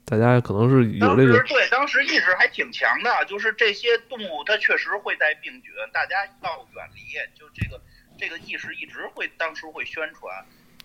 [0.10, 7.02] 大家可能是有这个对，当时意识还挺强的，就是这些动物它确实会带病菌，大家要远离。
[7.38, 7.78] 就这个
[8.18, 10.34] 这个意识一直会当时会宣传，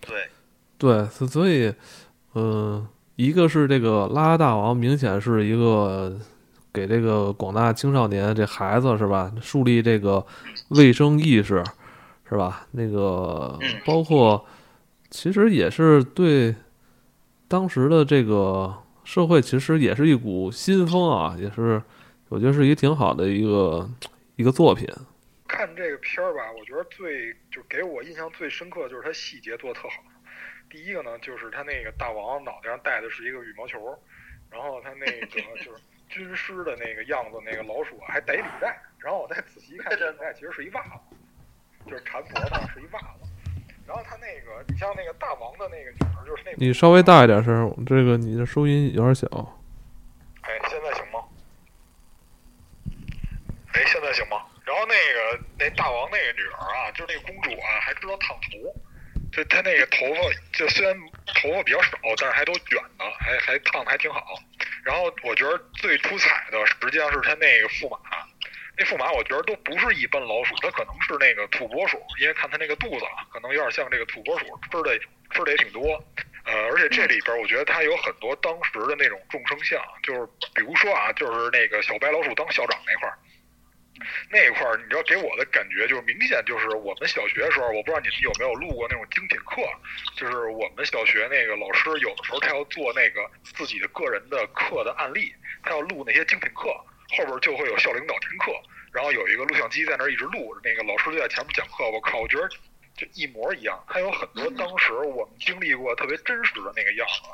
[0.01, 0.27] 对
[0.77, 1.73] 对，所以
[2.35, 6.19] 嗯，一个是这个拉大王，明显是一个
[6.73, 10.25] 给这个广大青少年这孩子是吧，树立这个
[10.71, 11.63] 卫生意识
[12.33, 12.67] 是吧？
[12.71, 14.45] 那个包括
[15.09, 16.53] 其实也是对
[17.47, 18.77] 当时的这个。
[19.05, 21.83] 社会其实也是一股新风啊，也是，
[22.29, 23.85] 我觉得是一个挺好的一个
[24.37, 24.87] 一个作品。
[25.45, 29.95] 看这个片儿吧，我觉得最就给我印象最深刻的就是它细节做的特好。
[30.69, 33.77] 第一个呢，就是他那个大王脑袋上戴的是一个羽毛球，
[34.49, 35.71] 然后他那个 就是
[36.07, 41.12] 军师的那个样子，那个老鼠还戴领带，然后我再仔细一看， 这领带其实是一袜子，
[41.85, 43.29] 就是缠脖子是一袜子。
[43.85, 49.27] 然后他那个，你像那个大王的那个女儿，就是那你稍微大一点声，这个你的收音有点小。
[50.41, 51.19] 哎，现在行吗？
[53.73, 54.45] 哎，现在行吗？
[54.65, 58.73] 然后那个那大王那个女儿啊，就是那个公主啊，还知道烫头，
[59.33, 60.21] 就她那个头发，
[60.57, 60.95] 就虽然
[61.41, 64.23] 头发比较少，但是还都卷的，还还烫的还挺好。
[64.83, 67.99] 然后我觉得最出彩的，实际上是他那个驸马。
[68.75, 74.97] 那驸马我觉得都不是一般老鼠，它可能是那个土拨鼠，因为看它那个肚子啊，可能有点像这个土拨鼠，吃的
[75.31, 76.03] 吃的也挺多。
[76.45, 83.17] 呃，而且这里边我觉得它有很多当时的那种众生相，就是比如说啊，就是那个小白老鼠当校长那块儿，
[84.29, 89.61] 那一块儿你知道给我的感觉就是明显就是我们小学的时候，我不知道你们有没有录过那种精品课，
[90.17, 96.75] 就是我们小学那个老师有的时候他要做那个自己的个人的课的案例，他要录那些精品课。
[97.17, 98.51] 后边就会有校领导听课，
[98.91, 101.89] 然后有一个录像机在那儿一直录，那个老师就在前面讲课。
[101.89, 102.47] 我靠，我觉得
[102.95, 107.29] 就一模一样，还有很多当时我们经历过特别真实的那个样子。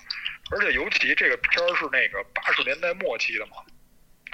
[0.51, 3.57] 而且尤其这个片儿是那个八十年代末期的嘛，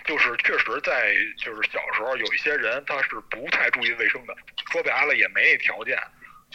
[0.06, 4.34] 就是确实在就是小时候有一些人他是不太注意卫生的，
[4.72, 6.00] 说白了也没条件，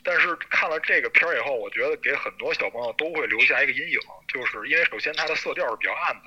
[0.03, 6.23] 但是看了这个片儿以后，我觉得给很多小朋友都会留下一个阴影，就是因为首先它的色调是比较暗的，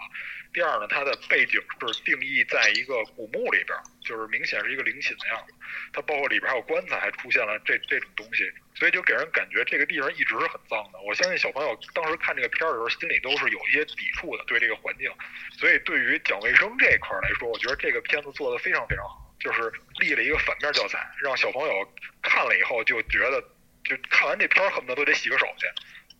[0.53, 1.59] 第二呢，它的背景
[1.91, 5.53] 是定义在一个古墓里边，就是明显是一个陵寝的样子，
[5.91, 11.01] 它包括里边还有棺材，还出现了这这种东西，所以就给人感觉这个地方一直是很脏的。
[11.01, 15.11] 我相信小朋友当时看这个片儿的时候，心里都是有一些抵触的，对这个环境。
[15.57, 23.43] 所以对于讲卫生这一块来说，我觉得这个片子做的非常非常好，就是立了一个反面教材，让小朋友看了以后就觉得。
[23.83, 25.67] 就看完这片儿，恨不得都得洗个手去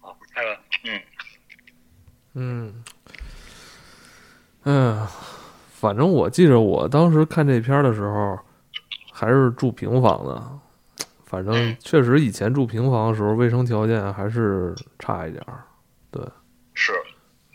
[0.02, 0.12] 啊！
[0.34, 1.02] 艾文，嗯
[2.34, 2.84] 嗯
[4.64, 5.08] 嗯，
[5.72, 8.40] 反正我记着，我当时看这片儿的时候，
[9.12, 10.60] 还是住平房的。
[11.26, 15.64] 反正确实，以前住平房的时候，卫生条件还是差一点儿。
[16.12, 16.24] 对，
[16.76, 16.94] 是，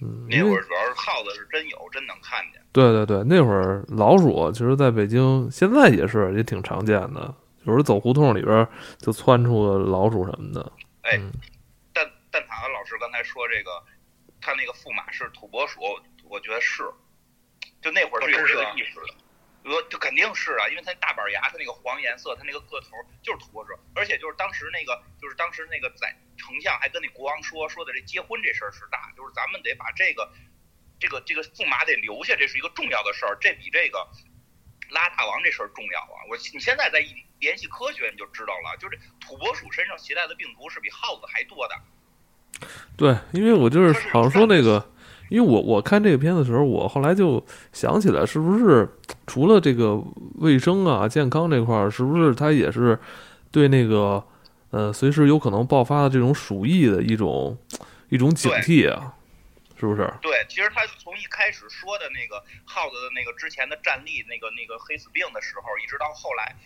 [0.02, 2.60] 嗯，那会儿主要是耗子是真有，真能看见。
[2.72, 7.32] 对对对，那会儿老鼠其实在北京现在也是也挺常见的。
[7.62, 8.66] 有时候走胡同里边
[8.98, 10.72] 就窜出了老鼠什么的。
[11.02, 11.12] 哎，
[11.92, 13.70] 蛋蛋挞老师刚才说这个，
[14.40, 15.80] 他那个驸马是土拨鼠，
[16.28, 16.82] 我觉得是，
[17.80, 19.14] 就那会儿是有这个意识的。
[19.64, 22.90] 呃就肯定是啊，因为他大板牙，他那个黄颜色，他那个个头
[23.22, 30.30] 就是土拨鼠，而且就是当时那个，就是当时那个宰丞相还跟那国王说说的这结婚这事儿是大，就是咱们得把这个
[30.98, 34.08] 这个这个驸马得留下，这是一个重要的事儿，这比这个
[34.90, 36.24] 拉大王这事儿重要啊！
[36.30, 37.24] 我你现在再一。
[37.40, 41.80] 联系科学，你就知道了，就是土拨鼠身上携带的病毒是比耗子还多的。
[42.96, 44.92] 对，因为我就是好像说那个，
[45.28, 48.88] 因为我我看这个片子的时候，我后来就想起来，是不是
[49.26, 50.02] 除了这个
[50.36, 52.98] 卫生啊、健康这块儿，是不是它也是
[53.50, 54.22] 对那个
[54.70, 57.56] 呃随时有可能爆发的这种鼠疫的一种
[58.08, 59.14] 一种警惕啊？
[59.78, 60.12] 是不是？
[60.20, 66.56] 对，其实他从一开始说的那个耗子的那个之前的战例，那个那个黑死病的时候，一直到后来。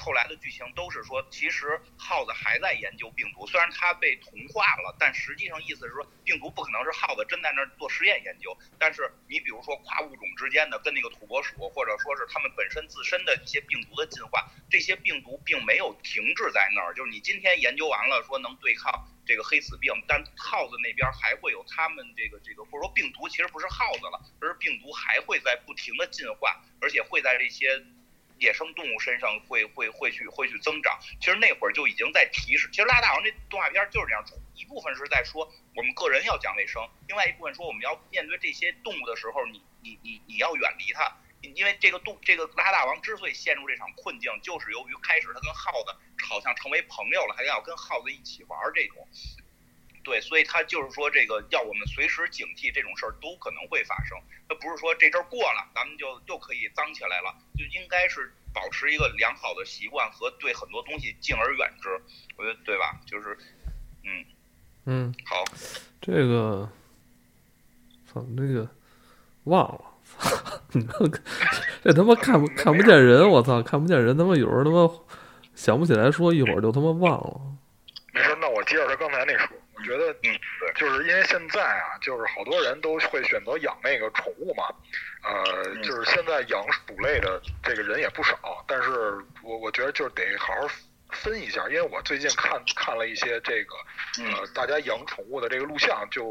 [0.00, 8.56] 后来的剧情都是说，其实耗子还在研究病毒，虽然它被同化了，但实际上意思是说，病毒不可能是耗子真在那儿做实验研究。
[8.78, 16.94] 但是你比如说跨物种之间的，跟那个土拨鼠，或者说是它们本身自身的一些病毒的进化，这些病毒并没有停滞在那儿。
[16.94, 27.84] 就是你今天研究完了，说能对抗这个黑死病，但耗子那边还会有他们这个这个，或者说病毒其实不是耗子了，而是病毒还会在不停的进化，而且会在这些。
[28.40, 32.68] 野生动物身上会会会去会去增长，其实那会儿就已经在提示。
[32.72, 34.24] 其实《拉大王》这动画片就是这样，
[34.54, 35.44] 一部分是在说
[35.76, 45.94] 我们个人要讲卫生，另外一部分说我们要面对这些动物的时候，你你你你要远离它，因为这个动这个拉大王之所以陷入这场困境，就是由于开始他跟耗子
[46.28, 49.06] 好像成为朋友了，还要跟耗子一起玩这种。
[50.02, 54.16] 对，所以他就是说，这个要我们随时警惕，这种事儿都可能会发生。
[54.48, 61.88] 他不是说这阵儿过了，咱们就又可以脏起来了，就应该是保持一个良好的习惯和对很多东西敬而远之。
[62.36, 62.98] 我觉得对吧？
[63.06, 63.36] 就是，
[64.04, 64.24] 嗯
[64.86, 65.44] 嗯，好，
[66.00, 66.68] 这个，
[68.10, 68.66] 操，那个
[69.44, 69.84] 忘了，
[70.18, 70.30] 操，
[71.84, 74.90] 这他妈看不看不见人，我操，看不见人，他妈有时候他妈
[75.54, 77.40] 想不起来说，一会儿就他妈忘了。
[78.14, 79.56] 没事，那我接着他刚才那说。
[79.80, 84.64] 我觉得，嗯，对，就是因为现在啊，就是好多人都会选择养那个宠物嘛，
[85.24, 88.90] 呃，就是现在养鼠类的这个人也不少，但是
[89.42, 90.68] 我我觉得就是得好好
[91.12, 93.74] 分一下，因为我最近看看了一些这个，
[94.36, 96.24] 呃，大家养宠物的这个录像，就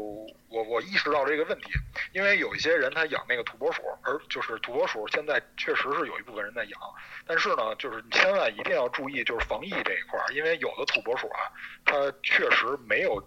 [0.48, 1.70] 我我意识到这个问题，
[2.12, 6.80] 因为有一些人他养那个土拨鼠，而就是土拨鼠现在确实是有一部分人在养，
[7.26, 11.52] 但是呢，就是你千万一定要注意，就是防疫这一块儿，因为有的土拨鼠啊，
[11.84, 13.22] 它确实没有。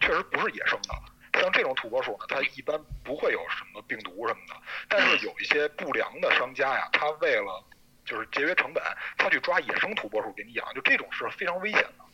[0.00, 4.54] 确实不是野生的，像这种土拨鼠呢，它一般不会有什么病毒什么的。
[4.88, 7.64] 但是有一些不良的商家呀，他为了
[8.04, 8.82] 就是节约成本，
[9.18, 12.04] 他去抓野生土拨鼠给你养，就这种是非常危险的。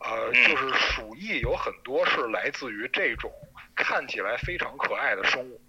[0.00, 3.32] 呃，就是鼠疫有很多是来自于这种
[3.74, 5.60] 看起来非常可爱的生物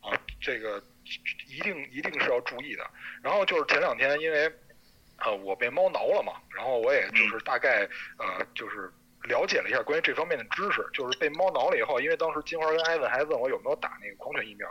[0.00, 0.82] 啊，这个
[1.48, 2.88] 一定一定是要注意的。
[3.22, 4.50] 然后就是前两天因为
[5.18, 8.90] 呃我被猫挠了嘛，然后我也就是大概呃就是。
[9.24, 14.68] 了解了一下关于这方面的知识，就是被猫挠了以后，因为当时金花跟艾文还问我有没有打那个狂犬疫苗，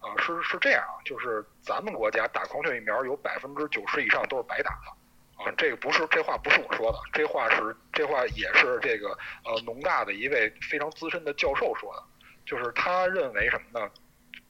[0.00, 12.02] 呃，是是这样啊，就是咱们国家打狂犬疫苗有百分之九十以上都是白打的，啊，这个不是这话不是我说的，这话是这话也是这个呃农大的一位非常资深的教授说的，
[12.44, 13.90] 就是他认为什么呢？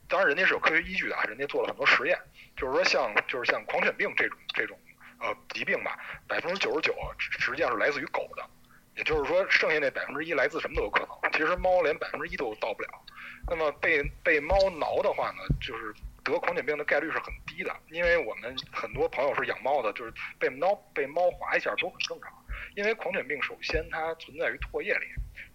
[0.08, 2.18] 当然人家是有科学依据的啊，人家做了很多实验，
[2.56, 4.78] 就是说像就是像狂犬病这种这种
[5.20, 8.44] 呃疾病吧，百分之九十九实际上是来自于狗的。
[8.96, 11.32] 也就是说，剩下那百分之一来自什么都有可能。
[11.32, 12.88] 其实猫连百分之一都到不了。
[13.48, 15.92] 那么被被猫挠的话呢，就是
[16.22, 17.74] 得狂犬病的概率是很低的。
[17.90, 22.30] 因为我们很多朋友是养猫的，就是被猫被猫划一下都很正常。
[22.76, 25.06] 因为狂犬病首先它存在于唾液里，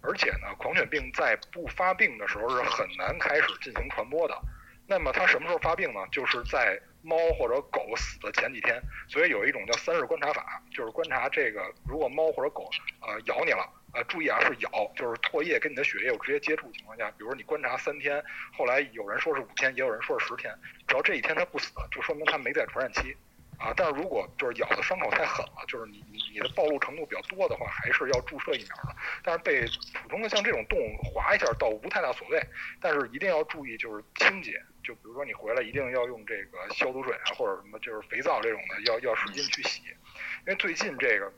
[0.02, 4.38] 而且呢，狂犬病在不发病的时候是很难开始进行传播的。
[4.86, 6.00] 那么它什么时候发病呢？
[6.12, 8.80] 就是在猫或者狗死的前几天。
[9.08, 12.68] 所以有一种叫三日观察法，就是观察这个如果猫或者狗
[13.00, 18.22] 呃咬你了，呃注意啊是咬，就是唾液跟你的血液有直接接触情况下，比如说你观察三天，
[18.56, 20.54] 后来有人说是五天，也有人说是十天，
[20.86, 23.16] 只要这一天它不死，就说明它没在传染期。
[23.60, 28.96] 啊，但是如果就是咬的伤口太狠了，就是你你你的暴露程度比较多的话，还是要注射疫苗的。
[29.22, 32.42] 但是被普通的像这种动物划一下倒无太大所谓，
[32.80, 34.52] 但是一定要注意就是清洁，
[34.82, 39.82] 就比如说你回来一定要用这个消毒水啊，或者什么就是肥皂这种的，要要使劲去洗。
[39.82, 41.30] 因为最近这个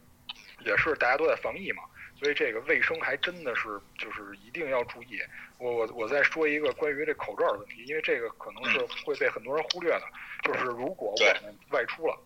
[0.64, 1.82] 也是大家都在防疫嘛，
[2.22, 3.68] 所以这个卫生还真的是
[3.98, 5.20] 就是一定要注意。
[5.58, 10.02] 我我我再说一个关于这口罩的问题，因为这个可能是会被很多人忽略的。
[10.44, 12.16] 就是如果我们外出了，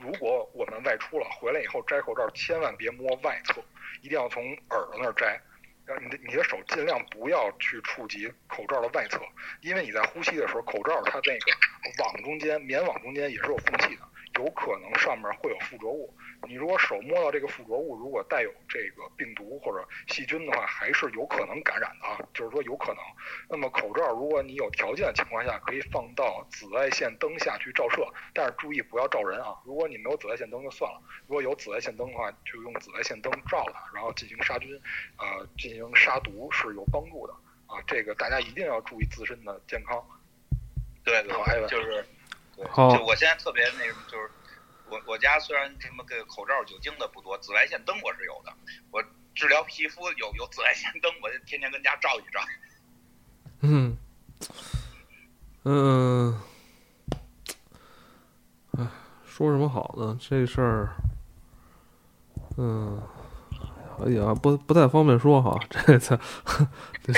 [0.00, 3.62] 如果我们外出了，回来以后摘口罩，千万别摸外侧，
[4.00, 5.38] 一定要从耳朵那儿摘。
[5.84, 9.20] 然后你的你的手尽量不要去触及口罩的外侧，
[9.60, 14.02] 因为你在呼吸的时候，口罩它那个网中间棉网中间也是有缝隙的，
[14.38, 16.14] 有可能上面会有附着物。
[16.48, 23.02] 你如果手摸到这个附着物，如果带有这个病毒或者细菌的话，还是有可能感染的啊，就是说有可能。
[23.48, 29.54] 那么口罩，如果你有条件的情况下，可以放到紫外线灯下去照射，但是注意不要照人啊。
[29.64, 34.70] 如果你没有紫外线灯就算了，如果有紫外线灯的话，就用紫外线灯照它，然后进行杀菌，
[35.18, 37.34] 呃，进行杀毒是有帮助的
[37.66, 37.80] 啊。
[37.86, 40.02] 这个大家一定要注意自身的健康。
[41.04, 42.04] 对对，好，艾文，就是，
[42.56, 44.30] 对，就我现在特别那什么，就是。
[44.90, 48.52] 我我家虽然什么个口罩酒精的不多，紫外线灯我是有的。
[48.90, 49.02] 我
[49.34, 52.40] 治疗皮肤有有紫外线灯，我就天天跟家照一照。
[53.60, 53.96] 嗯
[55.64, 56.40] 嗯，
[58.72, 58.86] 哎，
[59.24, 60.18] 说什么好呢？
[60.20, 60.96] 这事儿，
[62.56, 63.00] 嗯，
[64.04, 65.56] 哎呀，不不太方便说哈。
[65.68, 66.18] 这次，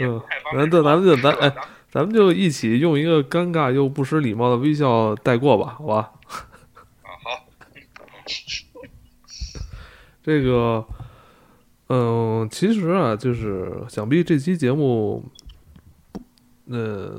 [0.00, 0.22] 嗯，
[0.54, 1.50] 那这咱们就咱哎。
[1.96, 6.12] 咱们就一起用一个尴尬又不失礼貌的微笑带过吧，好吧？
[7.00, 7.46] 啊，好。
[10.22, 10.84] 这个，
[11.86, 15.24] 嗯，其实啊，就是想必这期节目，
[16.66, 17.18] 呃，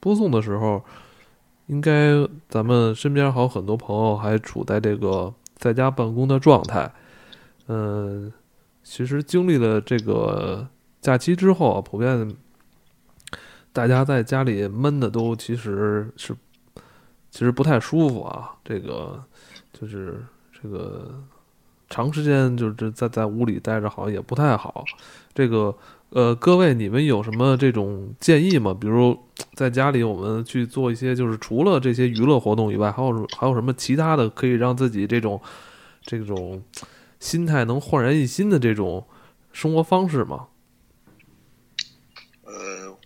[0.00, 0.82] 播送的时候，
[1.66, 2.14] 应该
[2.48, 6.92] 咱们身边还有很多朋友还处在这个在家办公的状态。
[7.68, 8.32] 嗯，
[8.82, 10.66] 其实经历了这个
[11.00, 12.36] 假期之后啊，普遍。
[13.76, 16.34] 大家在家里闷的都其实是，
[17.30, 18.56] 其实不太舒服啊。
[18.64, 19.22] 这个
[19.70, 21.22] 就是这个
[21.90, 24.82] 长时间就是在在屋里待着，好像也不太好。
[25.34, 25.76] 这个
[26.08, 28.72] 呃，各位你们有什么这种建议吗？
[28.72, 29.14] 比如
[29.52, 35.38] 在家里我们去做一些，就是除了这些娱乐活动以外，还有还有什么其他的可以让自己这种
[36.00, 36.62] 这种
[37.20, 39.06] 心态能焕然一新的这种
[39.52, 40.46] 生活方式吗？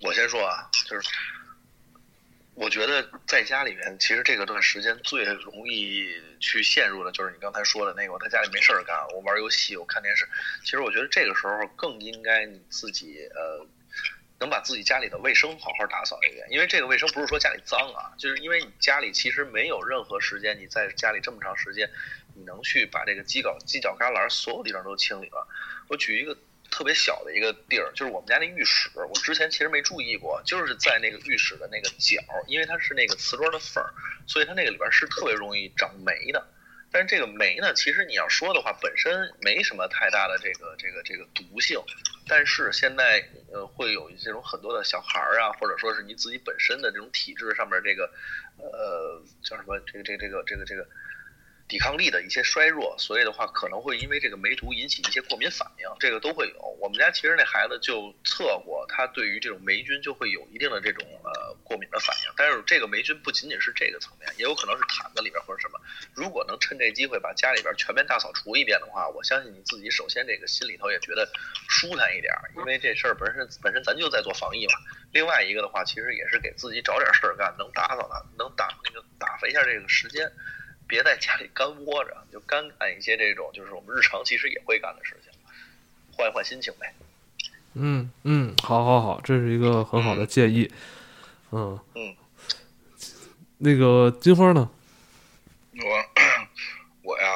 [0.02, 0.59] 我先说啊，
[0.91, 1.09] 就是
[2.55, 10.28] 我觉得在家里面，其实这个段时间最容易去陷入的，就是你刚才说的那个，我在家里没事儿干，我玩游戏，我看电视。
[10.64, 13.64] 其实我觉得这个时候更应该你自己呃，
[14.41, 16.45] 能把自己家里的卫生好好打扫一遍。
[16.51, 21.88] 因为这个卫生不是说家里脏啊，就是因为你家里其实没有任何时间，你在家里这么长时间，
[22.34, 25.47] 你能去把这个犄角犄角旮旯所有地方都清理了。
[25.86, 26.36] 我举一个。
[26.70, 28.88] 特别小的一个地儿，就是我们家那浴室。
[28.94, 33.92] 我之前其实没注意过，就是在那个浴室的那个角，因为它是那个瓷砖的缝儿，
[34.26, 36.46] 所以它那个里边是特别容易长霉的。
[36.92, 41.78] 但是这个霉呢，其实你要说的话，本身没什么太大的这个这个这个毒性。
[42.26, 48.10] 但是现在呃，会有这种很多的小孩儿啊，或者说是你自己本身的这种体质上面这个
[48.58, 50.86] 呃叫什么这个这个这个这个这个。
[51.70, 56.76] 抵抗力的一些衰弱，所以的话可能会因为这个梅毒引起一些过敏反应，这个都会有。
[56.80, 62.32] 我们家其实那孩子就测过，他对于这种霉菌就会有一定的这种呃过敏的反应。
[62.36, 65.78] 但是这个霉菌不仅仅是这个层面，也有可能是毯子里边或者什么。
[66.12, 71.30] 如果能趁这机会把家里边全面大扫除一遍的话，我相信你自己首先这个心里头也觉得
[71.68, 74.72] 舒坦一点，因为这事儿本身本身咱就在做防疫嘛。
[75.12, 80.28] 另外一个的话，其实也是给自己找点事儿干，能打扫它，能打那个打发一下这个时间。
[80.91, 85.32] 别在家里干窝着，就干干一些这种，就是我们日常其实也会干的事情，
[86.12, 86.93] 换一换心情呗。
[87.74, 90.68] 嗯嗯，好，好，好，这是一个很好的建议。
[91.53, 92.16] 嗯嗯，
[93.59, 94.68] 那个金花呢？
[95.76, 96.05] 我
[97.03, 97.28] 我呀，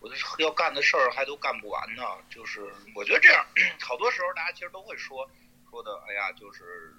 [0.00, 2.02] 我要干的事儿还都干不完呢。
[2.28, 2.60] 就是
[2.94, 3.42] 我觉得这样，
[3.80, 5.26] 好多时候大家其实都会说
[5.70, 6.94] 说的，哎呀，就是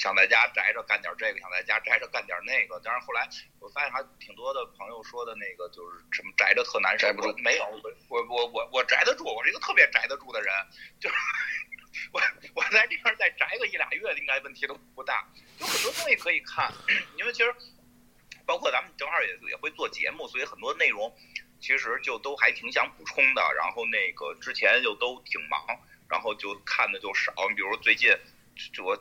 [0.00, 2.80] 想在家宅着干点这个，想在家宅着干点那个。
[2.82, 3.28] 但是后来
[3.58, 7.36] 我发现还挺多的朋友说的那个就是什么宅着特难受，宅不住。
[7.44, 7.66] 没有，
[8.08, 10.50] 我我我我宅得住，我是一个特别宅得住的人。
[10.98, 11.14] 就是
[12.12, 12.20] 我
[12.54, 15.28] 我在这边再宅个一俩月，应该问题都不大。
[15.58, 16.72] 有很多东西可以看，
[17.18, 17.54] 因为其实
[18.46, 21.14] 包括咱们正好也也会做节目，所以很多内容
[21.60, 23.42] 其实就都还挺想补充的。
[23.54, 25.60] 然后那个之前就都挺忙，
[26.08, 27.34] 然后就看的就少。
[27.50, 28.10] 你比如最近
[28.82, 28.98] 我。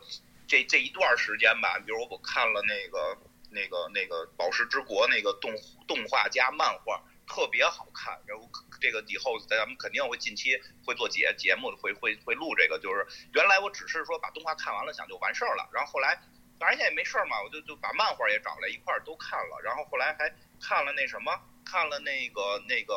[0.49, 3.15] 这这一段时间吧，比如我看了那个
[3.51, 5.53] 那个那个《宝石之国》那个动
[5.87, 8.19] 动画加漫画，特别好看。
[8.25, 8.49] 然后
[8.81, 12.79] 这个以后咱们肯定会近期会做节节目，会会会录这个。
[12.79, 15.69] 就是原来我只是说把动画看完了，想就完事儿了。
[15.71, 16.19] 然后后来
[16.59, 19.61] 反正现在也没事儿嘛，我就就把漫画也找来一块儿都看了。
[19.63, 21.31] 然后后来还看了那什么，
[21.63, 22.95] 看了那个那个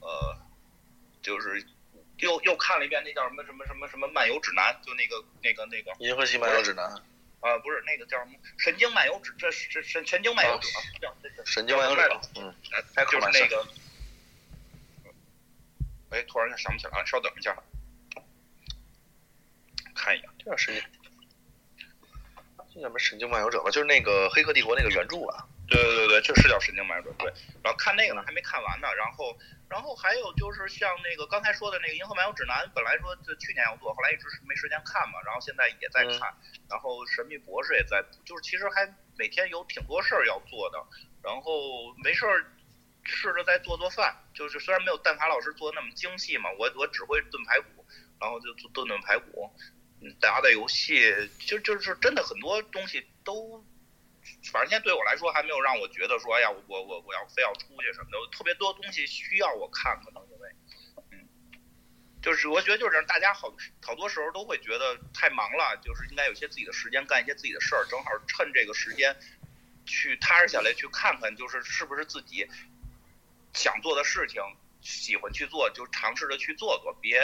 [0.00, 0.36] 呃，
[1.22, 1.64] 就是。
[2.20, 6.84] 又又看了一遍那叫什么什么什么什么漫游指南，就那个那个那个银河系漫游指南
[7.40, 10.68] 啊，不是那个叫什么神经漫游指，这是神神经漫游者，
[11.00, 11.14] 叫
[11.44, 12.54] 神经漫游者，嗯，
[13.10, 13.66] 就是那个，
[16.10, 17.56] 哎，突然间想不起来了，稍等一下，
[19.94, 20.82] 看一眼，这叫神经，
[22.74, 23.70] 这叫什么神经漫游者吧？
[23.70, 25.46] 就是那个黑客帝国那个原著啊。
[25.70, 27.32] 对对对对，这是叫神经漫游者，对。
[27.64, 29.38] 然后看那个呢，还没看完呢，然后。
[29.70, 35.22] 然后还有就是像那个刚才说的那个《银河漫游指南》，本来说就去年要做，后来一直是没时间看嘛。
[35.24, 36.34] 然后现在也在看，
[36.68, 40.84] 然后《神秘博士》也在，就是其实还每天有挺多事儿要做的。
[41.22, 42.50] 然后没事儿
[43.04, 47.86] 试着再做做饭，就是虽然没有蛋挞老师做的那么精细嘛，我我只会炖排骨，
[48.20, 49.54] 然后就做炖炖排骨，
[50.00, 51.14] 嗯，打打游戏，
[51.46, 53.64] 就就是真的很多东西都。
[54.42, 60.48] 反正现在对我来说还没有让我觉得说，哎呀，我我我要非要出去什么的，特别多东西需要我看，可能因为，
[61.12, 61.28] 嗯，
[62.22, 69.14] 就是我觉得就是大家好好多时候都会觉得太忙了，就是应该有些自己的时间干一些自己的事儿，正好趁这个时间
[69.84, 72.48] 去踏实下来去看看，就是是不是自己
[73.52, 74.42] 想做的事情，
[74.80, 77.20] 喜欢去做就尝试着去做做，别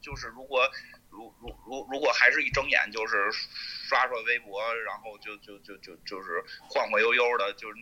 [0.00, 0.70] 就是如果。
[1.10, 7.74] 如如如如果还是一睁眼就是刷刷微博，然后就就就就就是晃晃悠悠的，就是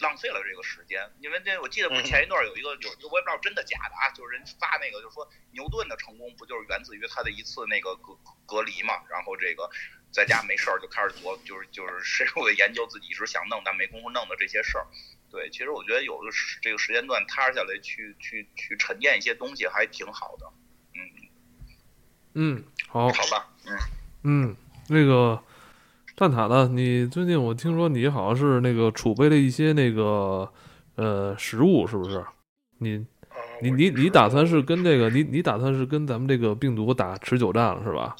[0.00, 1.10] 浪费了这个时间。
[1.20, 8.94] 因为那我记得不是前一段有一个有，我也不知道真的假的啊，就是人发那个就说牛顿的成功不就是源自于他的一次那个隔隔离嘛？
[9.08, 9.70] 然后这个
[10.10, 14.86] 在家没事儿就开始做，就是就是深入的研究自己一直想弄但没工夫弄的这些事儿。
[15.30, 16.30] 对，其实我觉得有的
[16.62, 20.46] 这个时间段踏实下来去去去沉淀一些东西还挺好的。
[20.94, 21.00] 嗯，
[22.86, 23.78] 好，好吧，嗯，
[24.24, 24.56] 嗯，
[24.88, 25.40] 那个
[26.14, 26.68] 蛋挞呢？
[26.68, 30.46] 你最近我听说你好像是那个储备了一些那个
[30.96, 32.22] 呃食物，是不是？
[32.76, 33.06] 你，
[33.62, 38.14] 你你你打算是跟这个你你打算是跟咱们这个病毒打持久战了，是吧？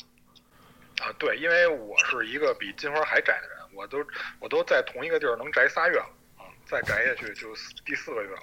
[1.01, 3.99] 啊，对，因为我是一个比金花还宅的人，我都
[4.41, 6.09] 我都在同一个地儿能宅仨月了
[6.39, 7.49] 啊，再宅下去就
[7.85, 8.41] 第四个月了。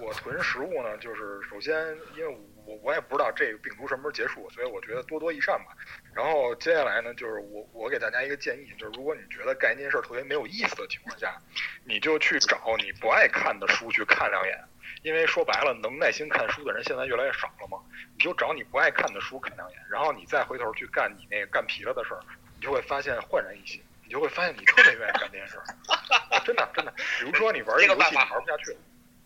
[0.00, 1.72] 我囤食物呢，就是首先
[2.18, 2.36] 因为。
[2.64, 5.76] 我我也不知道这个病毒什么时候结束，所以我觉得多多益善吧。
[6.14, 11.36] 然后接下来呢，就是我我给大家一个建议，就是如果你觉得干一件事特别没有意思的情况下，
[11.84, 14.58] 你就去找你不爱看的书去看两眼。
[15.02, 17.78] 因为说白了，能耐心看书的人现在越来越少了嘛。
[18.14, 22.20] 你就找你不爱看的书看两眼，然后你再回头去干你那个干疲了的事儿，
[22.56, 25.64] 你就会发现焕然一新，你就会发现你特别愿意干这件事儿。
[26.44, 28.78] 真的真的，比如说你玩一个游戏你玩不下去了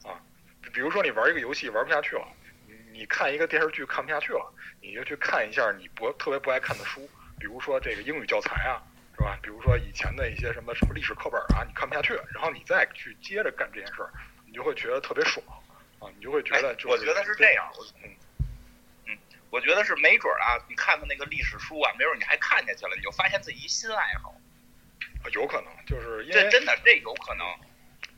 [0.05, 0.21] 啊，
[0.73, 2.27] 比如说你玩一个游戏玩不下去了。
[2.97, 7.07] 你看一个电视剧看不下去了，你就去看一下你不特别不爱看的书，
[7.39, 8.81] 比如说这个英语教材啊，
[9.15, 9.39] 是吧？
[9.43, 14.11] 比如说以前的一些什么什么历史课本啊，你看不下去，然后你再去接着干这件事儿，
[14.47, 15.45] 你就会觉得特别爽
[16.01, 18.11] 啊，你就会觉得就我觉得是这样，我嗯
[19.09, 19.19] 嗯，
[19.51, 24.35] 我觉得是没准儿啊，你看看那个历史书啊，没准你还看下去了，你就发现自己一新爱好，
[25.35, 27.47] 有可能就是因为这真的这有可能，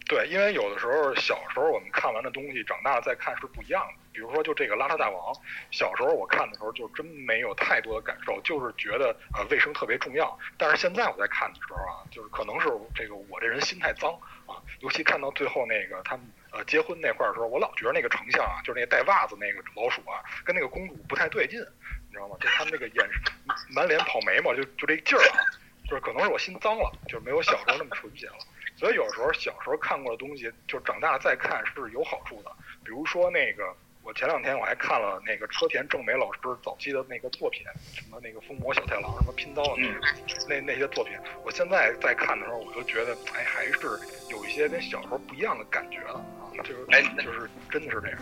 [0.09, 3.93] 对，因为有的时候小时候我们看完的东西，长大再看是不一样的。
[4.11, 5.33] 比如说，就这个邋遢大王，
[5.71, 10.37] 小时候我看的时候就真没有太多的感受，就是觉得呃卫生特别重要。
[10.57, 14.11] 但是现在我在看的时候啊，就是可能是这个我这人心太脏
[14.47, 21.61] 啊，尤其看到最后那个他们呃结婚那块儿的时候，我老觉得那个丞相啊，就是那个带袜子那个老鼠啊，跟那个公主不太对劲，
[22.09, 22.37] 你知道吗？
[22.41, 23.23] 就他们那个眼神，
[23.69, 25.39] 满脸跑眉毛，就就这劲儿啊，
[25.85, 28.39] 就是可能是我心脏了，就没有小时候那么纯洁了。
[28.79, 32.51] 所以有时候小时候看过的东西，就长大再看是有好处的。
[32.85, 33.75] 比如说那个。
[34.05, 40.01] 我前两天我还看了那个车田正美老师早期的那个作品，什么那个疯魔小太郎，什么拼刀的那个，
[40.49, 41.13] 那那些作品，
[41.45, 44.01] 我现在在看的时候，我就觉得，哎，还是
[44.31, 48.19] 有一些跟小时候不一样的感觉了啊，就是，哎，就是真的是这样。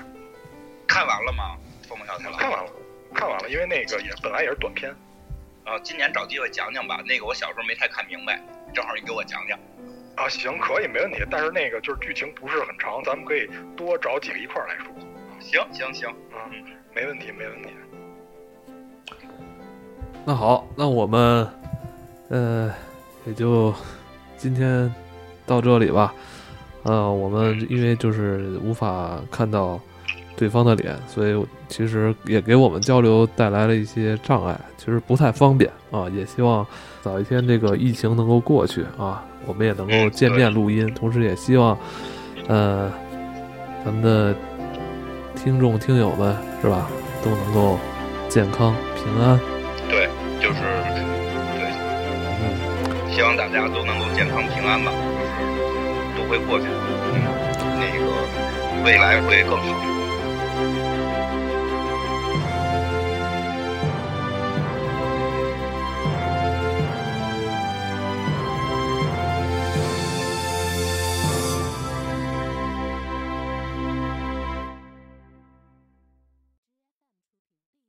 [0.88, 1.56] 看完了吗？
[1.86, 2.36] 疯魔小太郎？
[2.36, 2.72] 看完了，
[3.14, 4.92] 看完了，因为那个也本来也是短片。
[5.66, 7.00] 呃，今年找机会讲讲吧。
[7.06, 8.42] 那个我小时候没太看明白，
[8.74, 9.56] 正好你给我讲讲。
[10.16, 11.22] 啊，行，可以，没问题。
[11.30, 14.86] 但是那个就是剧情不是很长，咱们可以多找几个一块儿来说。
[15.40, 16.64] 行行行，嗯，
[16.94, 17.68] 没问题，没问题。
[20.24, 21.48] 那好，那我们，
[22.30, 22.74] 呃，
[23.26, 23.72] 也就
[24.36, 24.92] 今天
[25.46, 26.12] 到这里吧。
[26.82, 29.78] 呃，我们因为就是无法看到
[30.36, 36.08] 对方的脸，所以其实也给我们交流带来了一些障碍，其实不太方便啊。
[36.08, 36.66] 也希望
[37.06, 40.92] 早一天这个疫情能够过去啊，我们也能够见面录音。
[40.92, 41.78] 同时也希望，
[42.48, 42.90] 呃，
[43.84, 44.34] 咱们的
[45.36, 46.90] 听众听友们是吧，
[47.22, 47.78] 都能够
[48.28, 49.38] 健康平安。
[49.88, 50.08] 对，
[50.40, 50.58] 就是
[51.54, 51.70] 对，
[52.42, 56.70] 嗯，希望大家都能够健康平安吧，就是都会过去的，
[57.14, 57.22] 嗯，
[57.78, 59.95] 那个未来会更好。